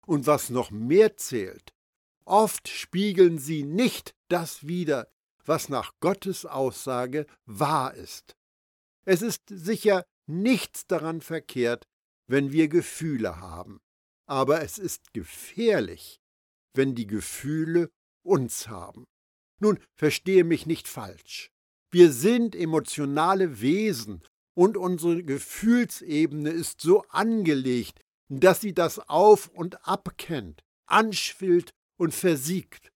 Und 0.07 0.25
was 0.25 0.49
noch 0.49 0.71
mehr 0.71 1.17
zählt, 1.17 1.73
oft 2.23 2.69
spiegeln 2.69 3.39
sie 3.39 3.63
nicht 3.63 4.15
das 4.29 4.65
wider, 4.65 5.11
was 5.43 5.67
nach 5.67 5.91
Gottes 5.99 6.45
Aussage 6.45 7.25
wahr 7.45 7.93
ist. 7.93 8.37
Es 9.05 9.21
ist 9.21 9.43
sicher 9.47 10.05
nichts 10.27 10.87
daran 10.87 11.21
verkehrt, 11.21 11.87
wenn 12.27 12.51
wir 12.51 12.67
Gefühle 12.67 13.39
haben, 13.39 13.81
aber 14.25 14.61
es 14.61 14.77
ist 14.77 15.13
gefährlich, 15.13 16.21
wenn 16.73 16.95
die 16.95 17.07
Gefühle 17.07 17.89
uns 18.23 18.67
haben. 18.69 19.05
Nun, 19.59 19.79
verstehe 19.95 20.43
mich 20.43 20.65
nicht 20.65 20.87
falsch. 20.87 21.51
Wir 21.91 22.11
sind 22.11 22.55
emotionale 22.55 23.61
Wesen 23.61 24.23
und 24.55 24.77
unsere 24.77 25.23
Gefühlsebene 25.23 26.49
ist 26.49 26.81
so 26.81 27.03
angelegt, 27.09 27.99
dass 28.29 28.61
sie 28.61 28.73
das 28.73 28.99
auf 28.99 29.49
und 29.49 29.87
ab 29.87 30.17
kennt, 30.17 30.63
anschwillt 30.85 31.71
und 31.97 32.13
versiegt. 32.13 32.91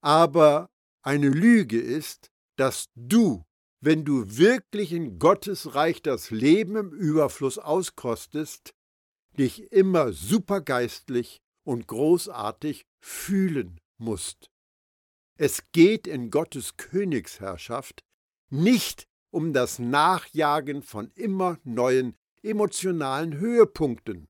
Aber 0.00 0.70
eine 1.02 1.28
Lüge 1.28 1.80
ist, 1.80 2.30
dass 2.56 2.86
du, 2.94 3.44
wenn 3.84 4.06
du 4.06 4.38
wirklich 4.38 4.92
in 4.92 5.18
Gottes 5.18 5.74
Reich 5.74 6.00
das 6.00 6.30
Leben 6.30 6.76
im 6.76 6.92
Überfluss 6.92 7.58
auskostest, 7.58 8.72
dich 9.38 9.72
immer 9.72 10.14
supergeistlich 10.14 11.42
und 11.64 11.86
großartig 11.86 12.86
fühlen 13.00 13.78
musst. 13.98 14.50
Es 15.36 15.70
geht 15.72 16.06
in 16.06 16.30
Gottes 16.30 16.78
Königsherrschaft 16.78 18.02
nicht 18.48 19.06
um 19.30 19.52
das 19.52 19.78
Nachjagen 19.78 20.82
von 20.82 21.10
immer 21.14 21.58
neuen 21.64 22.16
emotionalen 22.42 23.36
Höhepunkten, 23.36 24.28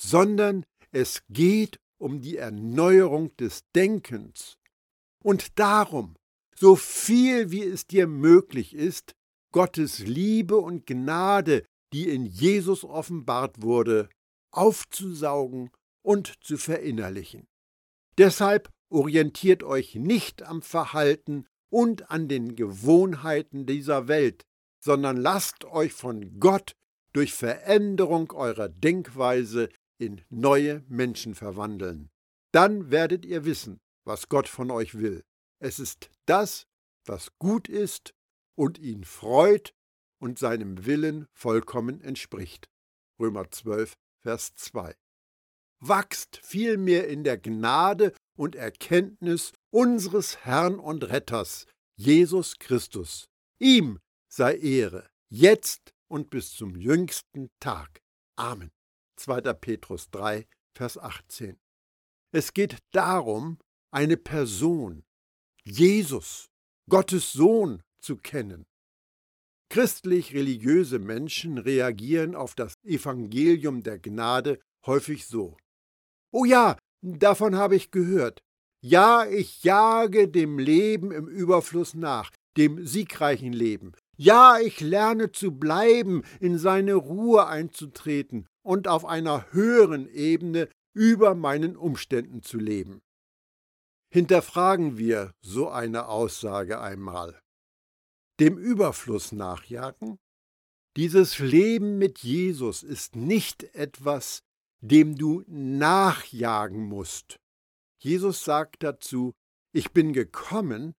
sondern 0.00 0.64
es 0.90 1.22
geht 1.28 1.80
um 1.98 2.22
die 2.22 2.38
Erneuerung 2.38 3.36
des 3.36 3.64
Denkens 3.74 4.56
und 5.22 5.58
darum, 5.58 6.15
so 6.58 6.76
viel 6.76 7.50
wie 7.50 7.62
es 7.62 7.86
dir 7.86 8.06
möglich 8.06 8.74
ist, 8.74 9.14
Gottes 9.52 10.00
Liebe 10.00 10.56
und 10.56 10.86
Gnade, 10.86 11.64
die 11.92 12.08
in 12.08 12.26
Jesus 12.26 12.84
offenbart 12.84 13.62
wurde, 13.62 14.08
aufzusaugen 14.50 15.70
und 16.02 16.34
zu 16.42 16.56
verinnerlichen. 16.56 17.46
Deshalb 18.18 18.70
orientiert 18.90 19.62
euch 19.62 19.94
nicht 19.94 20.42
am 20.42 20.62
Verhalten 20.62 21.46
und 21.70 22.10
an 22.10 22.28
den 22.28 22.56
Gewohnheiten 22.56 23.66
dieser 23.66 24.08
Welt, 24.08 24.44
sondern 24.82 25.16
lasst 25.16 25.64
euch 25.64 25.92
von 25.92 26.38
Gott 26.38 26.72
durch 27.12 27.34
Veränderung 27.34 28.32
eurer 28.32 28.68
Denkweise 28.68 29.68
in 29.98 30.22
neue 30.30 30.84
Menschen 30.88 31.34
verwandeln. 31.34 32.08
Dann 32.52 32.90
werdet 32.90 33.24
ihr 33.24 33.44
wissen, 33.44 33.78
was 34.04 34.28
Gott 34.28 34.48
von 34.48 34.70
euch 34.70 34.94
will. 34.94 35.24
Es 35.58 35.78
ist 35.78 36.10
das, 36.26 36.66
was 37.04 37.30
gut 37.38 37.68
ist 37.68 38.14
und 38.56 38.78
ihn 38.78 39.04
freut 39.04 39.74
und 40.18 40.38
seinem 40.38 40.86
Willen 40.86 41.26
vollkommen 41.32 42.00
entspricht. 42.00 42.68
Römer 43.18 43.50
12, 43.50 43.94
Vers 44.22 44.54
2. 44.56 44.94
Wachst 45.80 46.40
vielmehr 46.42 47.08
in 47.08 47.22
der 47.22 47.38
Gnade 47.38 48.14
und 48.36 48.54
Erkenntnis 48.54 49.52
unseres 49.70 50.44
Herrn 50.44 50.78
und 50.78 51.04
Retters, 51.04 51.66
Jesus 51.96 52.58
Christus. 52.58 53.28
Ihm 53.58 53.98
sei 54.28 54.56
Ehre, 54.56 55.08
jetzt 55.30 55.94
und 56.08 56.30
bis 56.30 56.52
zum 56.52 56.76
jüngsten 56.76 57.50
Tag. 57.60 58.00
Amen. 58.36 58.70
2. 59.16 59.40
Petrus 59.54 60.10
3, 60.10 60.46
Vers 60.74 60.98
18. 60.98 61.58
Es 62.32 62.52
geht 62.52 62.78
darum, 62.92 63.58
eine 63.90 64.18
Person, 64.18 65.05
Jesus, 65.68 66.46
Gottes 66.88 67.32
Sohn, 67.32 67.82
zu 68.00 68.16
kennen. 68.16 68.64
Christlich-religiöse 69.68 71.00
Menschen 71.00 71.58
reagieren 71.58 72.36
auf 72.36 72.54
das 72.54 72.74
Evangelium 72.84 73.82
der 73.82 73.98
Gnade 73.98 74.60
häufig 74.86 75.26
so. 75.26 75.56
Oh 76.32 76.44
ja, 76.44 76.78
davon 77.02 77.56
habe 77.56 77.74
ich 77.74 77.90
gehört. 77.90 78.38
Ja, 78.80 79.26
ich 79.26 79.64
jage 79.64 80.28
dem 80.28 80.60
Leben 80.60 81.10
im 81.10 81.26
Überfluss 81.26 81.94
nach, 81.94 82.30
dem 82.56 82.86
siegreichen 82.86 83.52
Leben. 83.52 83.92
Ja, 84.16 84.60
ich 84.60 84.80
lerne 84.80 85.32
zu 85.32 85.50
bleiben, 85.50 86.22
in 86.38 86.58
seine 86.58 86.94
Ruhe 86.94 87.48
einzutreten 87.48 88.46
und 88.64 88.86
auf 88.86 89.04
einer 89.04 89.52
höheren 89.52 90.08
Ebene 90.08 90.68
über 90.94 91.34
meinen 91.34 91.76
Umständen 91.76 92.42
zu 92.42 92.58
leben. 92.58 93.00
Hinterfragen 94.16 94.96
wir 94.96 95.34
so 95.42 95.68
eine 95.68 96.08
Aussage 96.08 96.80
einmal. 96.80 97.38
Dem 98.40 98.56
Überfluss 98.56 99.30
nachjagen? 99.30 100.18
Dieses 100.96 101.38
Leben 101.38 101.98
mit 101.98 102.20
Jesus 102.20 102.82
ist 102.82 103.14
nicht 103.14 103.64
etwas, 103.74 104.42
dem 104.80 105.16
du 105.16 105.44
nachjagen 105.46 106.82
musst. 106.82 107.38
Jesus 107.98 108.42
sagt 108.42 108.82
dazu, 108.82 109.34
ich 109.72 109.92
bin 109.92 110.14
gekommen, 110.14 110.94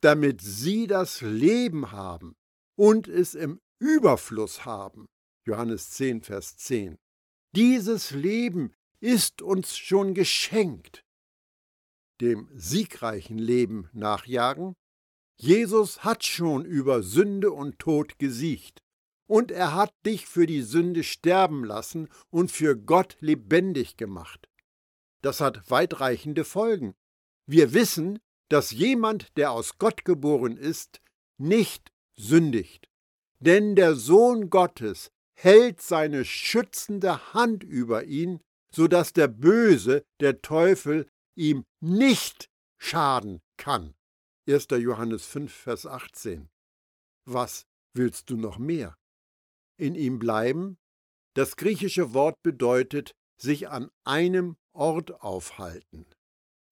damit 0.00 0.40
sie 0.40 0.86
das 0.86 1.20
Leben 1.20 1.90
haben 1.90 2.36
und 2.76 3.08
es 3.08 3.34
im 3.34 3.60
Überfluss 3.80 4.64
haben. 4.64 5.08
Johannes 5.44 5.90
10, 5.90 6.22
Vers 6.22 6.58
10. 6.58 6.96
Dieses 7.56 8.12
Leben 8.12 8.72
ist 9.00 9.42
uns 9.42 9.76
schon 9.76 10.14
geschenkt. 10.14 11.04
Dem 12.22 12.48
siegreichen 12.54 13.36
Leben 13.36 13.88
nachjagen? 13.92 14.76
Jesus 15.36 16.04
hat 16.04 16.24
schon 16.24 16.64
über 16.64 17.02
Sünde 17.02 17.50
und 17.50 17.80
Tod 17.80 18.16
gesiegt 18.20 18.80
und 19.26 19.50
er 19.50 19.74
hat 19.74 19.92
dich 20.06 20.26
für 20.26 20.46
die 20.46 20.62
Sünde 20.62 21.02
sterben 21.02 21.64
lassen 21.64 22.08
und 22.30 22.52
für 22.52 22.76
Gott 22.76 23.16
lebendig 23.18 23.96
gemacht. 23.96 24.48
Das 25.20 25.40
hat 25.40 25.68
weitreichende 25.68 26.44
Folgen. 26.44 26.94
Wir 27.46 27.74
wissen, 27.74 28.20
dass 28.48 28.70
jemand, 28.70 29.36
der 29.36 29.50
aus 29.50 29.78
Gott 29.78 30.04
geboren 30.04 30.56
ist, 30.56 31.00
nicht 31.38 31.90
sündigt. 32.14 32.88
Denn 33.40 33.74
der 33.74 33.96
Sohn 33.96 34.48
Gottes 34.48 35.10
hält 35.34 35.80
seine 35.80 36.24
schützende 36.24 37.34
Hand 37.34 37.64
über 37.64 38.04
ihn, 38.04 38.40
so 38.72 38.86
dass 38.86 39.12
der 39.12 39.26
Böse, 39.26 40.04
der 40.20 40.40
Teufel, 40.40 41.08
ihm 41.34 41.64
nicht 41.80 42.50
schaden 42.78 43.40
kann. 43.56 43.94
1. 44.48 44.68
Johannes 44.70 45.24
5, 45.26 45.52
Vers 45.52 45.86
18. 45.86 46.48
Was 47.24 47.66
willst 47.94 48.30
du 48.30 48.36
noch 48.36 48.58
mehr? 48.58 48.96
in 49.82 49.94
ihm 49.94 50.18
bleiben. 50.18 50.78
Das 51.34 51.56
griechische 51.56 52.14
Wort 52.14 52.42
bedeutet 52.42 53.14
sich 53.36 53.68
an 53.68 53.90
einem 54.04 54.56
Ort 54.72 55.22
aufhalten. 55.22 56.06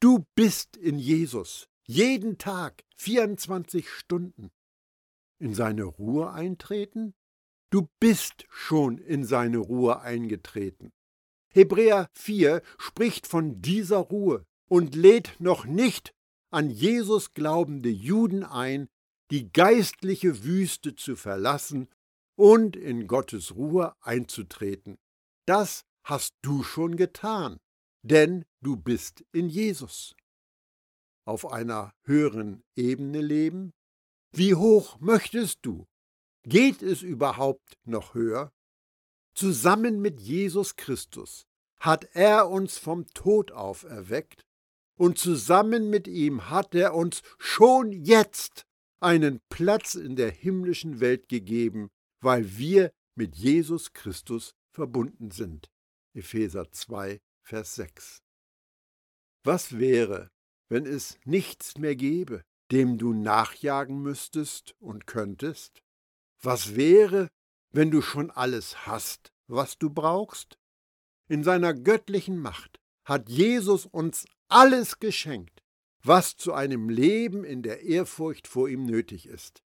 Du 0.01 0.25
bist 0.35 0.77
in 0.77 0.99
Jesus, 0.99 1.69
jeden 1.87 2.39
Tag, 2.39 2.85
24 2.97 3.91
Stunden. 3.91 4.51
In 5.39 5.55
seine 5.55 5.85
Ruhe 5.85 6.31
eintreten? 6.31 7.15
Du 7.71 7.89
bist 7.99 8.47
schon 8.49 8.99
in 8.99 9.25
seine 9.25 9.59
Ruhe 9.59 10.01
eingetreten. 10.01 10.93
Hebräer 11.53 12.09
4 12.15 12.63
spricht 12.79 13.27
von 13.27 13.61
dieser 13.61 13.99
Ruhe 13.99 14.47
und 14.71 14.95
lädt 14.95 15.41
noch 15.41 15.65
nicht 15.65 16.15
an 16.51 16.71
Jesus 16.71 17.35
glaubende 17.35 17.89
Juden 17.89 18.45
ein, 18.45 18.89
die 19.31 19.53
geistliche 19.53 20.45
Wüste 20.45 20.95
zu 20.95 21.17
verlassen 21.17 21.89
und 22.37 22.77
in 22.77 23.07
Gottes 23.07 23.55
Ruhe 23.57 23.95
einzutreten. 24.01 24.99
Das 25.47 25.85
hast 26.05 26.35
du 26.43 26.63
schon 26.63 26.97
getan, 26.97 27.59
denn 28.03 28.45
du 28.61 28.77
bist 28.77 29.25
in 29.33 29.49
Jesus. 29.49 30.15
Auf 31.27 31.53
einer 31.53 31.93
höheren 32.05 32.63
Ebene 32.77 33.21
leben? 33.21 33.73
Wie 34.33 34.55
hoch 34.55 35.01
möchtest 35.01 35.59
du? 35.63 35.87
Geht 36.45 36.83
es 36.83 37.03
überhaupt 37.03 37.77
noch 37.85 38.15
höher? 38.15 38.53
Zusammen 39.35 40.01
mit 40.01 40.21
Jesus 40.21 40.77
Christus 40.77 41.47
hat 41.81 42.05
er 42.15 42.49
uns 42.49 42.79
vom 42.79 43.07
Tod 43.07 43.53
auferweckt 43.53 44.45
und 45.01 45.17
zusammen 45.17 45.89
mit 45.89 46.07
ihm 46.07 46.51
hat 46.51 46.75
er 46.75 46.95
uns 46.95 47.23
schon 47.39 47.91
jetzt 47.91 48.67
einen 49.01 49.41
Platz 49.49 49.95
in 49.95 50.15
der 50.15 50.31
himmlischen 50.31 51.01
Welt 51.01 51.27
gegeben, 51.31 51.89
weil 52.21 52.59
wir 52.59 52.93
mit 53.15 53.35
Jesus 53.35 53.95
Christus 53.95 54.55
verbunden 54.71 55.31
sind. 55.31 55.71
Epheser 56.13 56.71
2, 56.71 57.19
Vers 57.41 57.77
6. 57.77 58.19
Was 59.43 59.79
wäre, 59.79 60.29
wenn 60.69 60.85
es 60.85 61.17
nichts 61.25 61.79
mehr 61.79 61.97
gäbe, 61.97 62.43
dem 62.71 62.99
du 62.99 63.15
nachjagen 63.15 64.03
müsstest 64.03 64.75
und 64.81 65.07
könntest? 65.07 65.83
Was 66.43 66.77
wäre, 66.77 67.31
wenn 67.73 67.91
du 67.91 68.03
schon 68.03 68.31
alles 68.31 68.87
hast, 68.87 69.33
was 69.47 69.79
du 69.79 69.89
brauchst? 69.89 70.59
In 71.27 71.43
seiner 71.43 71.73
göttlichen 71.73 72.37
Macht 72.39 72.79
hat 73.07 73.31
Jesus 73.31 73.87
uns 73.87 74.27
alles 74.51 74.99
geschenkt, 74.99 75.63
was 76.03 76.37
zu 76.37 76.53
einem 76.53 76.89
Leben 76.89 77.45
in 77.45 77.63
der 77.63 77.83
Ehrfurcht 77.83 78.47
vor 78.47 78.69
ihm 78.69 78.85
nötig 78.85 79.27
ist. 79.27 79.63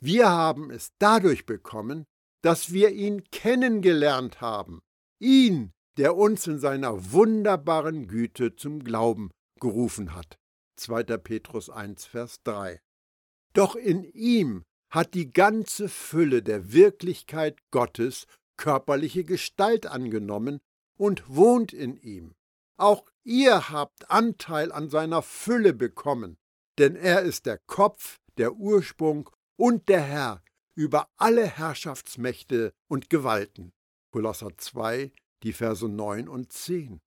Wir 0.00 0.28
haben 0.28 0.70
es 0.70 0.92
dadurch 0.98 1.46
bekommen, 1.46 2.04
dass 2.42 2.72
wir 2.72 2.90
ihn 2.90 3.24
kennengelernt 3.30 4.40
haben, 4.40 4.82
ihn, 5.18 5.72
der 5.96 6.16
uns 6.16 6.46
in 6.46 6.58
seiner 6.58 7.12
wunderbaren 7.12 8.08
Güte 8.08 8.56
zum 8.56 8.82
Glauben 8.82 9.30
gerufen 9.60 10.14
hat. 10.14 10.36
2. 10.76 11.04
Petrus 11.18 11.70
1, 11.70 12.04
Vers 12.04 12.42
3. 12.42 12.80
Doch 13.54 13.76
in 13.76 14.02
ihm 14.04 14.64
hat 14.90 15.14
die 15.14 15.32
ganze 15.32 15.88
Fülle 15.88 16.42
der 16.42 16.72
Wirklichkeit 16.72 17.58
Gottes 17.70 18.26
körperliche 18.56 19.24
Gestalt 19.24 19.86
angenommen 19.86 20.60
und 20.96 21.24
wohnt 21.28 21.72
in 21.72 21.96
ihm. 21.96 22.34
Auch 22.76 23.04
ihr 23.22 23.70
habt 23.70 24.10
Anteil 24.10 24.72
an 24.72 24.90
seiner 24.90 25.22
Fülle 25.22 25.72
bekommen, 25.72 26.36
denn 26.78 26.96
er 26.96 27.22
ist 27.22 27.46
der 27.46 27.58
Kopf, 27.58 28.18
der 28.36 28.54
Ursprung 28.54 29.30
und 29.56 29.88
der 29.88 30.02
Herr 30.02 30.42
über 30.74 31.08
alle 31.16 31.46
Herrschaftsmächte 31.46 32.74
und 32.88 33.10
Gewalten. 33.10 33.72
Kolosser 34.12 34.56
2, 34.56 35.12
die 35.42 35.52
Verse 35.52 35.88
9 35.88 36.28
und 36.28 36.52
10. 36.52 37.00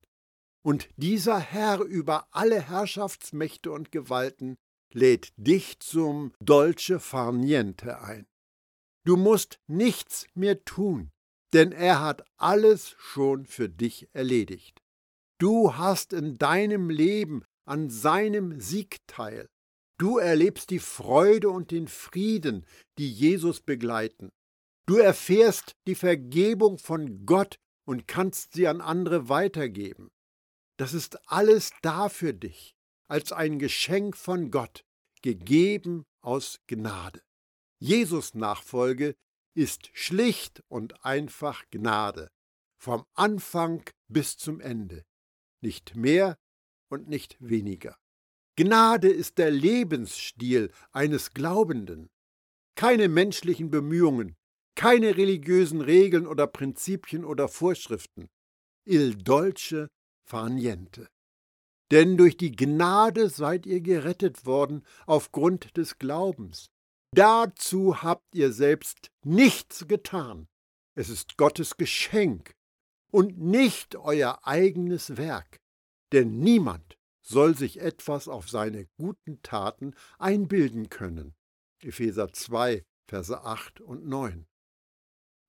Und 0.64 0.90
dieser 0.98 1.40
Herr 1.40 1.82
über 1.82 2.28
alle 2.32 2.62
Herrschaftsmächte 2.62 3.72
und 3.72 3.92
Gewalten 3.92 4.58
lädt 4.94 5.34
dich 5.38 5.80
zum 5.80 6.34
Dolce 6.40 7.00
far 7.00 7.32
niente 7.32 8.02
ein. 8.02 8.26
Du 9.06 9.16
musst 9.16 9.60
nichts 9.68 10.28
mehr 10.34 10.64
tun, 10.64 11.12
denn 11.54 11.72
er 11.72 12.02
hat 12.02 12.26
alles 12.38 12.96
schon 12.98 13.46
für 13.46 13.70
dich 13.70 14.10
erledigt. 14.14 14.82
Du 15.40 15.76
hast 15.76 16.14
in 16.14 16.38
deinem 16.38 16.90
Leben 16.90 17.44
an 17.66 17.90
seinem 17.90 18.60
Sieg 18.60 18.98
teil. 19.08 19.48
Du 20.00 20.18
erlebst 20.18 20.70
die 20.70 20.80
Freude 20.80 21.50
und 21.50 21.72
den 21.72 21.88
Frieden, 21.88 22.66
die 22.98 23.12
Jesus 23.12 23.62
begleiten. 23.62 24.30
Du 24.88 24.96
erfährst 24.98 25.76
die 25.86 25.96
Vergebung 25.96 26.78
von 26.78 27.26
Gott 27.26 27.58
und 27.86 28.08
kannst 28.08 28.54
sie 28.54 28.68
an 28.68 28.82
andere 28.82 29.30
weitergeben. 29.30 30.10
Das 30.78 30.94
ist 30.94 31.20
alles 31.30 31.72
da 31.82 32.10
für 32.10 32.34
dich, 32.34 32.76
als 33.08 33.32
ein 33.32 33.60
Geschenk 33.60 34.16
von 34.16 34.50
Gott, 34.52 34.86
gegeben 35.22 36.04
aus 36.22 36.60
Gnade. 36.68 37.22
Jesus 37.80 38.34
Nachfolge 38.34 39.16
ist 39.56 39.90
schlicht 39.94 40.64
und 40.68 41.04
einfach 41.06 41.64
Gnade, 41.72 42.30
vom 42.80 43.06
Anfang 43.14 43.84
bis 44.08 44.38
zum 44.38 44.60
Ende, 44.60 45.04
nicht 45.68 45.98
mehr 45.98 46.38
und 46.90 47.10
nicht 47.10 47.36
weniger. 47.40 47.98
Gnade 48.56 49.10
ist 49.10 49.38
der 49.38 49.52
Lebensstil 49.52 50.72
eines 50.94 51.34
Glaubenden. 51.34 52.10
Keine 52.76 53.10
menschlichen 53.10 53.70
Bemühungen, 53.70 54.38
keine 54.76 55.18
religiösen 55.18 55.82
Regeln 55.82 56.26
oder 56.26 56.48
Prinzipien 56.48 57.26
oder 57.26 57.50
Vorschriften. 57.50 58.30
Il 58.86 59.16
dolce 59.18 59.90
far 60.26 60.50
niente. 60.50 61.10
Denn 61.92 62.16
durch 62.16 62.38
die 62.38 62.56
Gnade 62.56 63.30
seid 63.30 63.66
ihr 63.66 63.82
gerettet 63.82 64.46
worden 64.46 64.86
aufgrund 65.06 65.76
des 65.76 66.00
Glaubens. 66.00 66.68
Dazu 67.14 68.02
habt 68.04 68.34
ihr 68.34 68.54
selbst 68.54 69.12
nichts 69.26 69.88
getan. 69.88 70.48
Es 70.96 71.10
ist 71.10 71.38
Gottes 71.38 71.76
Geschenk 71.76 72.57
und 73.12 73.38
nicht 73.40 73.96
euer 73.96 74.40
eigenes 74.44 75.18
Werk. 75.18 75.60
Denn 76.12 76.40
niemand 76.40 76.98
soll 77.22 77.58
sich 77.58 77.80
etwas 77.80 78.28
auf 78.28 78.50
seine 78.50 78.88
guten 78.98 79.42
Taten 79.42 79.94
einbilden 80.18 80.90
können. 80.90 81.36
Epheser 81.82 82.32
2, 82.32 82.84
Verse 83.08 83.42
8 83.42 83.82
und 83.82 84.06
9. 84.06 84.48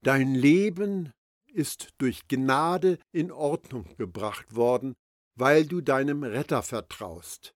Dein 0.03 0.35
Leben 0.35 1.13
ist 1.47 1.91
durch 1.99 2.29
Gnade 2.29 2.99
in 3.13 3.33
Ordnung 3.33 3.97
gebracht 3.97 4.55
worden, 4.55 4.95
weil 5.35 5.67
du 5.67 5.81
deinem 5.81 6.23
Retter 6.25 6.63
vertraust. 6.63 7.55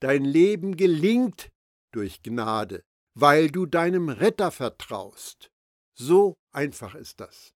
Dein 0.00 0.24
Leben 0.24 0.76
gelingt 0.76 1.50
durch 1.92 2.22
Gnade, 2.22 2.82
weil 3.14 3.50
du 3.50 3.66
deinem 3.66 4.08
Retter 4.08 4.50
vertraust. 4.50 5.50
So 5.94 6.34
einfach 6.50 6.94
ist 6.94 7.20
das. 7.20 7.54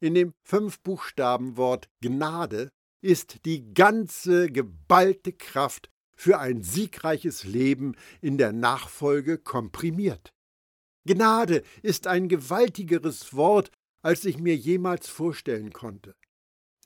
In 0.00 0.14
dem 0.14 0.32
Fünfbuchstabenwort 0.44 1.88
Gnade 2.00 2.70
ist 3.00 3.44
die 3.44 3.74
ganze 3.74 4.50
geballte 4.50 5.32
Kraft 5.32 5.90
für 6.14 6.38
ein 6.38 6.62
siegreiches 6.62 7.44
Leben 7.44 7.96
in 8.20 8.38
der 8.38 8.52
Nachfolge 8.52 9.38
komprimiert. 9.38 10.32
Gnade 11.04 11.62
ist 11.82 12.06
ein 12.06 12.28
gewaltigeres 12.28 13.34
Wort, 13.34 13.70
als 14.02 14.24
ich 14.24 14.38
mir 14.38 14.56
jemals 14.56 15.08
vorstellen 15.08 15.72
konnte. 15.72 16.14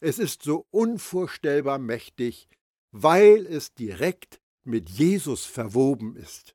Es 0.01 0.19
ist 0.19 0.43
so 0.43 0.67
unvorstellbar 0.71 1.79
mächtig, 1.79 2.49
weil 2.93 3.47
es 3.47 3.75
direkt 3.75 4.41
mit 4.65 4.91
Jesus 4.91 5.45
verwoben 5.45 6.17
ist. 6.17 6.55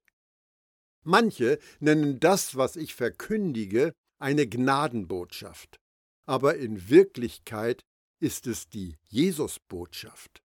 Manche 1.03 1.59
nennen 1.79 2.19
das, 2.19 2.55
was 2.55 2.75
ich 2.75 2.93
verkündige, 2.93 3.93
eine 4.19 4.47
Gnadenbotschaft, 4.47 5.79
aber 6.27 6.57
in 6.57 6.89
Wirklichkeit 6.89 7.83
ist 8.19 8.47
es 8.47 8.69
die 8.69 8.97
Jesusbotschaft. 9.07 10.43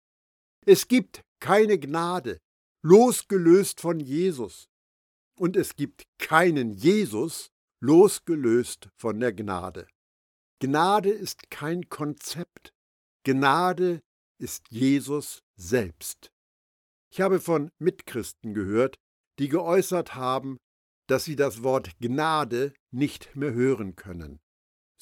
Es 0.65 0.87
gibt 0.87 1.21
keine 1.39 1.77
Gnade, 1.77 2.39
losgelöst 2.81 3.81
von 3.81 3.99
Jesus, 3.99 4.69
und 5.35 5.57
es 5.57 5.75
gibt 5.75 6.03
keinen 6.19 6.71
Jesus, 6.71 7.49
losgelöst 7.81 8.89
von 8.95 9.19
der 9.19 9.33
Gnade. 9.33 9.87
Gnade 10.59 11.09
ist 11.09 11.49
kein 11.49 11.89
Konzept, 11.89 12.73
Gnade 13.23 14.01
ist 14.39 14.69
Jesus 14.69 15.43
selbst. 15.55 16.31
Ich 17.11 17.21
habe 17.21 17.41
von 17.41 17.69
Mitchristen 17.79 18.53
gehört, 18.53 18.95
die 19.39 19.49
geäußert 19.49 20.15
haben, 20.15 20.57
dass 21.07 21.25
sie 21.25 21.35
das 21.35 21.63
Wort 21.63 21.91
Gnade 21.99 22.73
nicht 22.91 23.35
mehr 23.35 23.53
hören 23.53 23.95
können. 23.95 24.39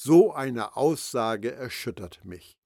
So 0.03 0.33
eine 0.33 0.77
Aussage 0.77 1.51
erschüttert 1.51 2.25
mich. 2.25 2.57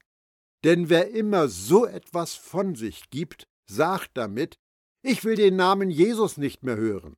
Denn 0.64 0.88
wer 0.88 1.12
immer 1.12 1.50
so 1.50 1.86
etwas 1.86 2.36
von 2.36 2.76
sich 2.76 3.10
gibt, 3.10 3.44
sagt 3.70 4.12
damit, 4.14 4.56
ich 5.04 5.26
will 5.26 5.36
den 5.36 5.58
Namen 5.58 5.90
Jesus 5.90 6.38
nicht 6.38 6.64
mehr 6.64 6.78
hören. 6.78 7.18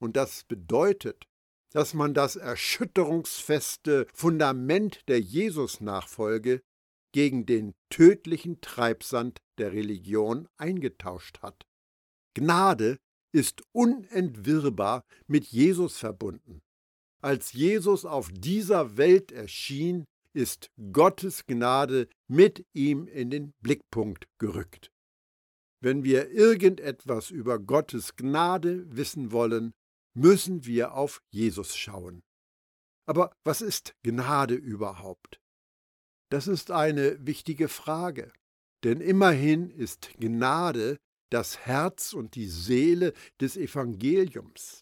Und 0.00 0.16
das 0.16 0.44
bedeutet, 0.44 1.26
dass 1.70 1.92
man 1.92 2.14
das 2.14 2.36
erschütterungsfeste 2.36 4.06
Fundament 4.14 5.06
der 5.08 5.20
Jesus-Nachfolge 5.20 6.62
gegen 7.12 7.44
den 7.44 7.74
tödlichen 7.90 8.62
Treibsand 8.62 9.42
der 9.58 9.72
Religion 9.74 10.48
eingetauscht 10.56 11.42
hat. 11.42 11.66
Gnade 12.32 12.96
ist 13.32 13.60
unentwirrbar 13.72 15.04
mit 15.26 15.44
Jesus 15.44 15.98
verbunden. 15.98 16.62
Als 17.22 17.52
Jesus 17.52 18.04
auf 18.04 18.30
dieser 18.32 18.96
Welt 18.96 19.30
erschien, 19.30 20.04
ist 20.34 20.70
Gottes 20.92 21.46
Gnade 21.46 22.08
mit 22.26 22.66
ihm 22.72 23.06
in 23.06 23.30
den 23.30 23.52
Blickpunkt 23.60 24.26
gerückt. 24.38 24.90
Wenn 25.80 26.02
wir 26.02 26.30
irgendetwas 26.30 27.30
über 27.30 27.58
Gottes 27.58 28.16
Gnade 28.16 28.84
wissen 28.96 29.30
wollen, 29.30 29.72
müssen 30.14 30.64
wir 30.64 30.94
auf 30.94 31.22
Jesus 31.30 31.76
schauen. 31.76 32.22
Aber 33.06 33.32
was 33.44 33.60
ist 33.62 33.94
Gnade 34.02 34.54
überhaupt? 34.54 35.40
Das 36.30 36.48
ist 36.48 36.70
eine 36.70 37.24
wichtige 37.24 37.68
Frage, 37.68 38.32
denn 38.84 39.00
immerhin 39.00 39.70
ist 39.70 40.10
Gnade 40.18 40.98
das 41.30 41.58
Herz 41.66 42.14
und 42.14 42.34
die 42.34 42.46
Seele 42.46 43.12
des 43.40 43.56
Evangeliums. 43.56 44.81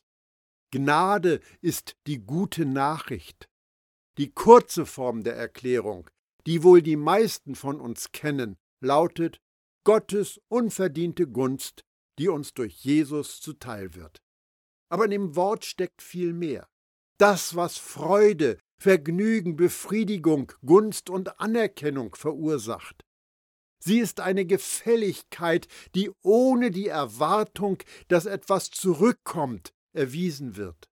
Gnade 0.71 1.41
ist 1.61 1.97
die 2.07 2.19
gute 2.19 2.65
Nachricht, 2.65 3.49
die 4.19 4.31
kurze 4.31 4.87
Form 4.87 5.25
der 5.25 5.35
Erklärung, 5.35 6.09
die 6.47 6.63
wohl 6.63 6.83
die 6.83 6.97
meisten 6.97 7.55
von 7.55 7.81
uns 7.81 8.13
kennen, 8.13 8.57
lautet 8.81 9.41
Gottes 9.85 10.41
unverdiente 10.49 11.27
Gunst, 11.27 11.85
die 12.19 12.29
uns 12.29 12.55
durch 12.55 12.75
Jesus 12.85 13.41
zuteil 13.41 13.95
wird. 13.95 14.23
Aber 14.91 15.07
in 15.07 15.11
dem 15.11 15.37
Wort 15.37 15.65
steckt 15.65 16.03
viel 16.03 16.33
mehr. 16.33 16.69
Das, 17.19 17.57
was 17.57 17.77
Freude, 17.77 18.59
Vergnügen, 18.79 19.57
Befriedigung, 19.57 20.53
Gunst 20.65 21.11
und 21.11 21.41
Anerkennung 21.41 22.15
verursacht. 22.15 23.05
Sie 23.83 23.99
ist 23.99 24.21
eine 24.21 24.45
Gefälligkeit, 24.45 25.67
die 25.95 26.11
ohne 26.23 26.71
die 26.71 26.89
Erwartung, 26.89 27.79
dass 28.09 28.27
etwas 28.27 28.71
zurückkommt, 28.71 29.73
erwiesen 29.93 30.57
wird. 30.57 30.91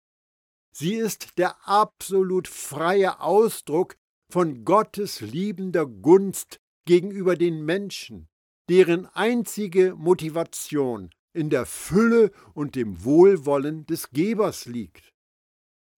Sie 0.73 0.95
ist 0.95 1.39
der 1.39 1.67
absolut 1.67 2.49
freie 2.49 3.21
Ausdruck 3.21 3.97
von 4.31 4.65
Gottes 4.65 5.21
liebender 5.21 5.87
Gunst 5.87 6.61
gegenüber 6.85 7.37
den 7.37 7.65
Menschen, 7.65 8.29
deren 8.69 9.07
einzige 9.07 9.95
Motivation 9.95 11.11
in 11.33 11.51
der 11.51 11.67
Fülle 11.67 12.31
und 12.55 12.75
dem 12.75 13.05
Wohlwollen 13.05 13.87
des 13.87 14.11
Gebers 14.11 14.67
liegt. 14.67 15.13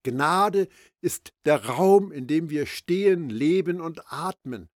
Gnade 0.04 0.68
ist 1.00 1.32
der 1.44 1.64
Raum, 1.64 2.12
in 2.12 2.26
dem 2.26 2.50
wir 2.50 2.66
stehen, 2.66 3.30
leben 3.30 3.80
und 3.80 4.12
atmen. 4.12 4.68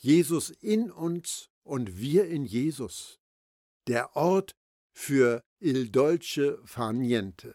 Jesus 0.00 0.50
in 0.50 0.90
uns 0.90 1.48
und 1.62 1.98
wir 1.98 2.26
in 2.26 2.44
Jesus. 2.44 3.20
Der 3.86 4.16
Ort 4.16 4.54
für 4.92 5.42
il 5.60 5.90
dolce 5.90 6.58
far 6.64 6.92
niente. 6.92 7.54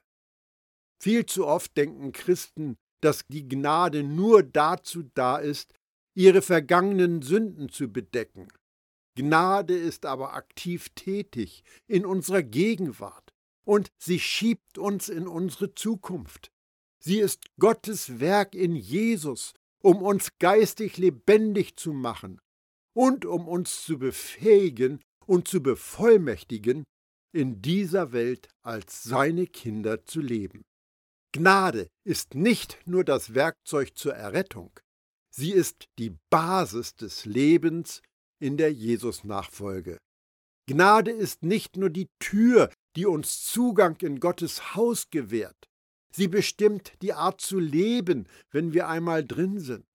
Viel 1.02 1.26
zu 1.26 1.48
oft 1.48 1.76
denken 1.78 2.12
Christen, 2.12 2.78
dass 3.02 3.26
die 3.28 3.48
Gnade 3.48 4.04
nur 4.04 4.44
dazu 4.44 5.04
da 5.14 5.38
ist, 5.38 5.74
ihre 6.14 6.42
vergangenen 6.42 7.22
Sünden 7.22 7.70
zu 7.70 7.88
bedecken. 7.92 8.50
Gnade 9.16 9.78
ist 9.78 10.06
aber 10.06 10.34
aktiv 10.34 10.90
tätig 10.96 11.64
in 11.88 12.06
unserer 12.06 12.44
Gegenwart 12.44 13.34
und 13.66 13.90
sie 13.98 14.20
schiebt 14.20 14.78
uns 14.78 15.10
in 15.10 15.28
unsere 15.28 15.74
Zukunft. 15.76 16.52
Sie 17.00 17.20
ist 17.20 17.46
Gottes 17.60 18.20
Werk 18.20 18.56
in 18.56 18.76
Jesus, 18.76 19.54
um 19.82 20.02
uns 20.02 20.30
geistig 20.40 20.98
lebendig 20.98 21.78
zu 21.78 21.94
machen 21.94 22.42
und 22.94 23.26
um 23.26 23.48
uns 23.48 23.84
zu 23.84 23.98
befähigen 23.98 25.00
und 25.26 25.48
zu 25.48 25.62
bevollmächtigen, 25.62 26.84
in 27.32 27.62
dieser 27.62 28.12
Welt 28.12 28.50
als 28.64 29.04
seine 29.04 29.46
Kinder 29.46 30.04
zu 30.04 30.20
leben. 30.20 30.64
Gnade 31.32 31.88
ist 32.04 32.34
nicht 32.34 32.80
nur 32.86 33.04
das 33.04 33.34
Werkzeug 33.34 33.96
zur 33.96 34.16
Errettung, 34.16 34.72
sie 35.30 35.52
ist 35.52 35.88
die 36.00 36.16
Basis 36.30 36.96
des 36.96 37.26
Lebens 37.26 38.02
in 38.42 38.58
der 38.58 38.74
Jesus-Nachfolge. 38.74 39.98
Gnade 40.68 41.12
ist 41.12 41.44
nicht 41.44 41.78
nur 41.78 41.90
die 41.90 42.08
Tür, 42.20 42.72
die 42.96 43.06
uns 43.06 43.44
Zugang 43.44 43.98
in 44.02 44.20
Gottes 44.20 44.76
Haus 44.76 45.10
gewährt, 45.10 45.70
Sie 46.12 46.28
bestimmt 46.28 46.94
die 47.02 47.14
Art 47.14 47.40
zu 47.40 47.60
leben, 47.60 48.28
wenn 48.52 48.74
wir 48.74 48.88
einmal 48.88 49.26
drin 49.26 49.60
sind. 49.60 49.86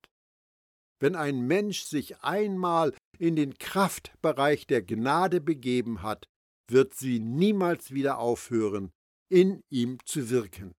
Wenn 0.99 1.15
ein 1.15 1.41
Mensch 1.45 1.83
sich 1.83 2.21
einmal 2.21 2.93
in 3.19 3.35
den 3.35 3.57
Kraftbereich 3.57 4.65
der 4.65 4.81
Gnade 4.81 5.41
begeben 5.41 6.01
hat, 6.01 6.25
wird 6.69 6.95
sie 6.95 7.19
niemals 7.19 7.91
wieder 7.91 8.17
aufhören, 8.17 8.91
in 9.29 9.61
ihm 9.69 9.97
zu 10.05 10.29
wirken. 10.29 10.73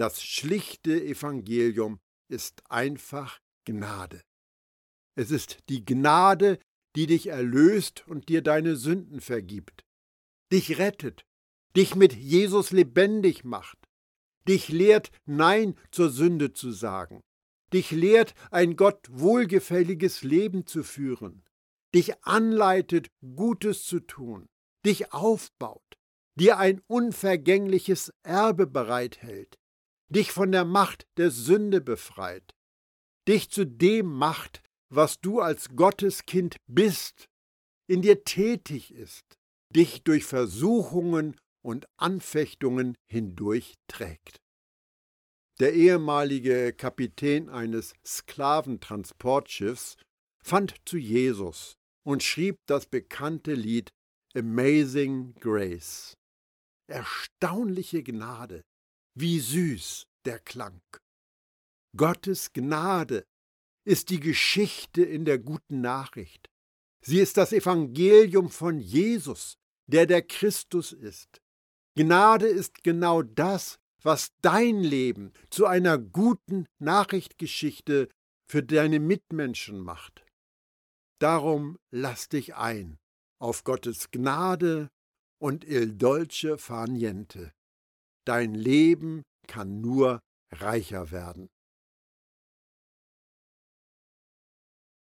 Das 0.00 0.22
schlichte 0.22 1.04
Evangelium 1.04 2.00
ist 2.26 2.62
einfach 2.70 3.38
Gnade. 3.66 4.22
Es 5.14 5.30
ist 5.30 5.58
die 5.68 5.84
Gnade, 5.84 6.58
die 6.96 7.06
dich 7.06 7.26
erlöst 7.26 8.08
und 8.08 8.30
dir 8.30 8.40
deine 8.40 8.76
Sünden 8.76 9.20
vergibt, 9.20 9.84
dich 10.50 10.78
rettet, 10.78 11.26
dich 11.76 11.96
mit 11.96 12.14
Jesus 12.14 12.70
lebendig 12.70 13.44
macht, 13.44 13.76
dich 14.48 14.70
lehrt, 14.70 15.10
Nein 15.26 15.74
zur 15.90 16.08
Sünde 16.08 16.54
zu 16.54 16.72
sagen, 16.72 17.20
dich 17.74 17.90
lehrt, 17.90 18.32
ein 18.50 18.76
Gott 18.76 19.06
wohlgefälliges 19.10 20.22
Leben 20.22 20.64
zu 20.64 20.82
führen, 20.82 21.44
dich 21.94 22.24
anleitet, 22.24 23.08
Gutes 23.36 23.84
zu 23.84 24.00
tun, 24.00 24.46
dich 24.86 25.12
aufbaut, 25.12 25.98
dir 26.36 26.56
ein 26.56 26.80
unvergängliches 26.86 28.14
Erbe 28.22 28.66
bereithält, 28.66 29.59
dich 30.10 30.32
von 30.32 30.52
der 30.52 30.64
Macht 30.64 31.06
der 31.16 31.30
Sünde 31.30 31.80
befreit, 31.80 32.54
dich 33.28 33.50
zu 33.50 33.64
dem 33.64 34.06
macht, 34.06 34.62
was 34.88 35.20
du 35.20 35.40
als 35.40 35.70
Gotteskind 35.70 36.56
bist, 36.66 37.28
in 37.86 38.02
dir 38.02 38.24
tätig 38.24 38.92
ist, 38.92 39.38
dich 39.74 40.02
durch 40.02 40.24
Versuchungen 40.24 41.36
und 41.62 41.86
Anfechtungen 41.96 42.96
hindurch 43.06 43.74
trägt. 43.88 44.40
Der 45.60 45.74
ehemalige 45.74 46.72
Kapitän 46.72 47.50
eines 47.50 47.92
Sklaventransportschiffs 48.04 49.96
fand 50.42 50.74
zu 50.86 50.96
Jesus 50.96 51.74
und 52.02 52.22
schrieb 52.22 52.56
das 52.66 52.86
bekannte 52.86 53.52
Lied 53.54 53.90
Amazing 54.34 55.34
Grace. 55.34 56.16
Erstaunliche 56.88 58.02
Gnade, 58.02 58.62
wie 59.14 59.40
süß 59.40 60.06
der 60.24 60.38
Klang. 60.38 60.80
Gottes 61.96 62.52
Gnade 62.52 63.24
ist 63.84 64.10
die 64.10 64.20
Geschichte 64.20 65.02
in 65.02 65.24
der 65.24 65.38
guten 65.38 65.80
Nachricht. 65.80 66.48
Sie 67.02 67.18
ist 67.18 67.36
das 67.36 67.52
Evangelium 67.52 68.50
von 68.50 68.78
Jesus, 68.78 69.56
der 69.86 70.06
der 70.06 70.22
Christus 70.22 70.92
ist. 70.92 71.40
Gnade 71.96 72.46
ist 72.46 72.84
genau 72.84 73.22
das, 73.22 73.78
was 74.02 74.32
dein 74.42 74.80
Leben 74.80 75.32
zu 75.50 75.66
einer 75.66 75.98
guten 75.98 76.66
Nachrichtgeschichte 76.78 78.08
für 78.48 78.62
deine 78.62 79.00
Mitmenschen 79.00 79.80
macht. 79.80 80.24
Darum 81.18 81.78
lass 81.90 82.28
dich 82.28 82.54
ein 82.54 82.98
auf 83.38 83.64
Gottes 83.64 84.10
Gnade 84.10 84.90
und 85.38 85.64
il 85.64 85.96
dolce 85.96 86.58
far 86.58 86.86
niente. 86.86 87.52
Dein 88.30 88.54
Leben 88.54 89.24
kann 89.48 89.80
nur 89.80 90.20
reicher 90.52 91.10
werden. 91.10 91.48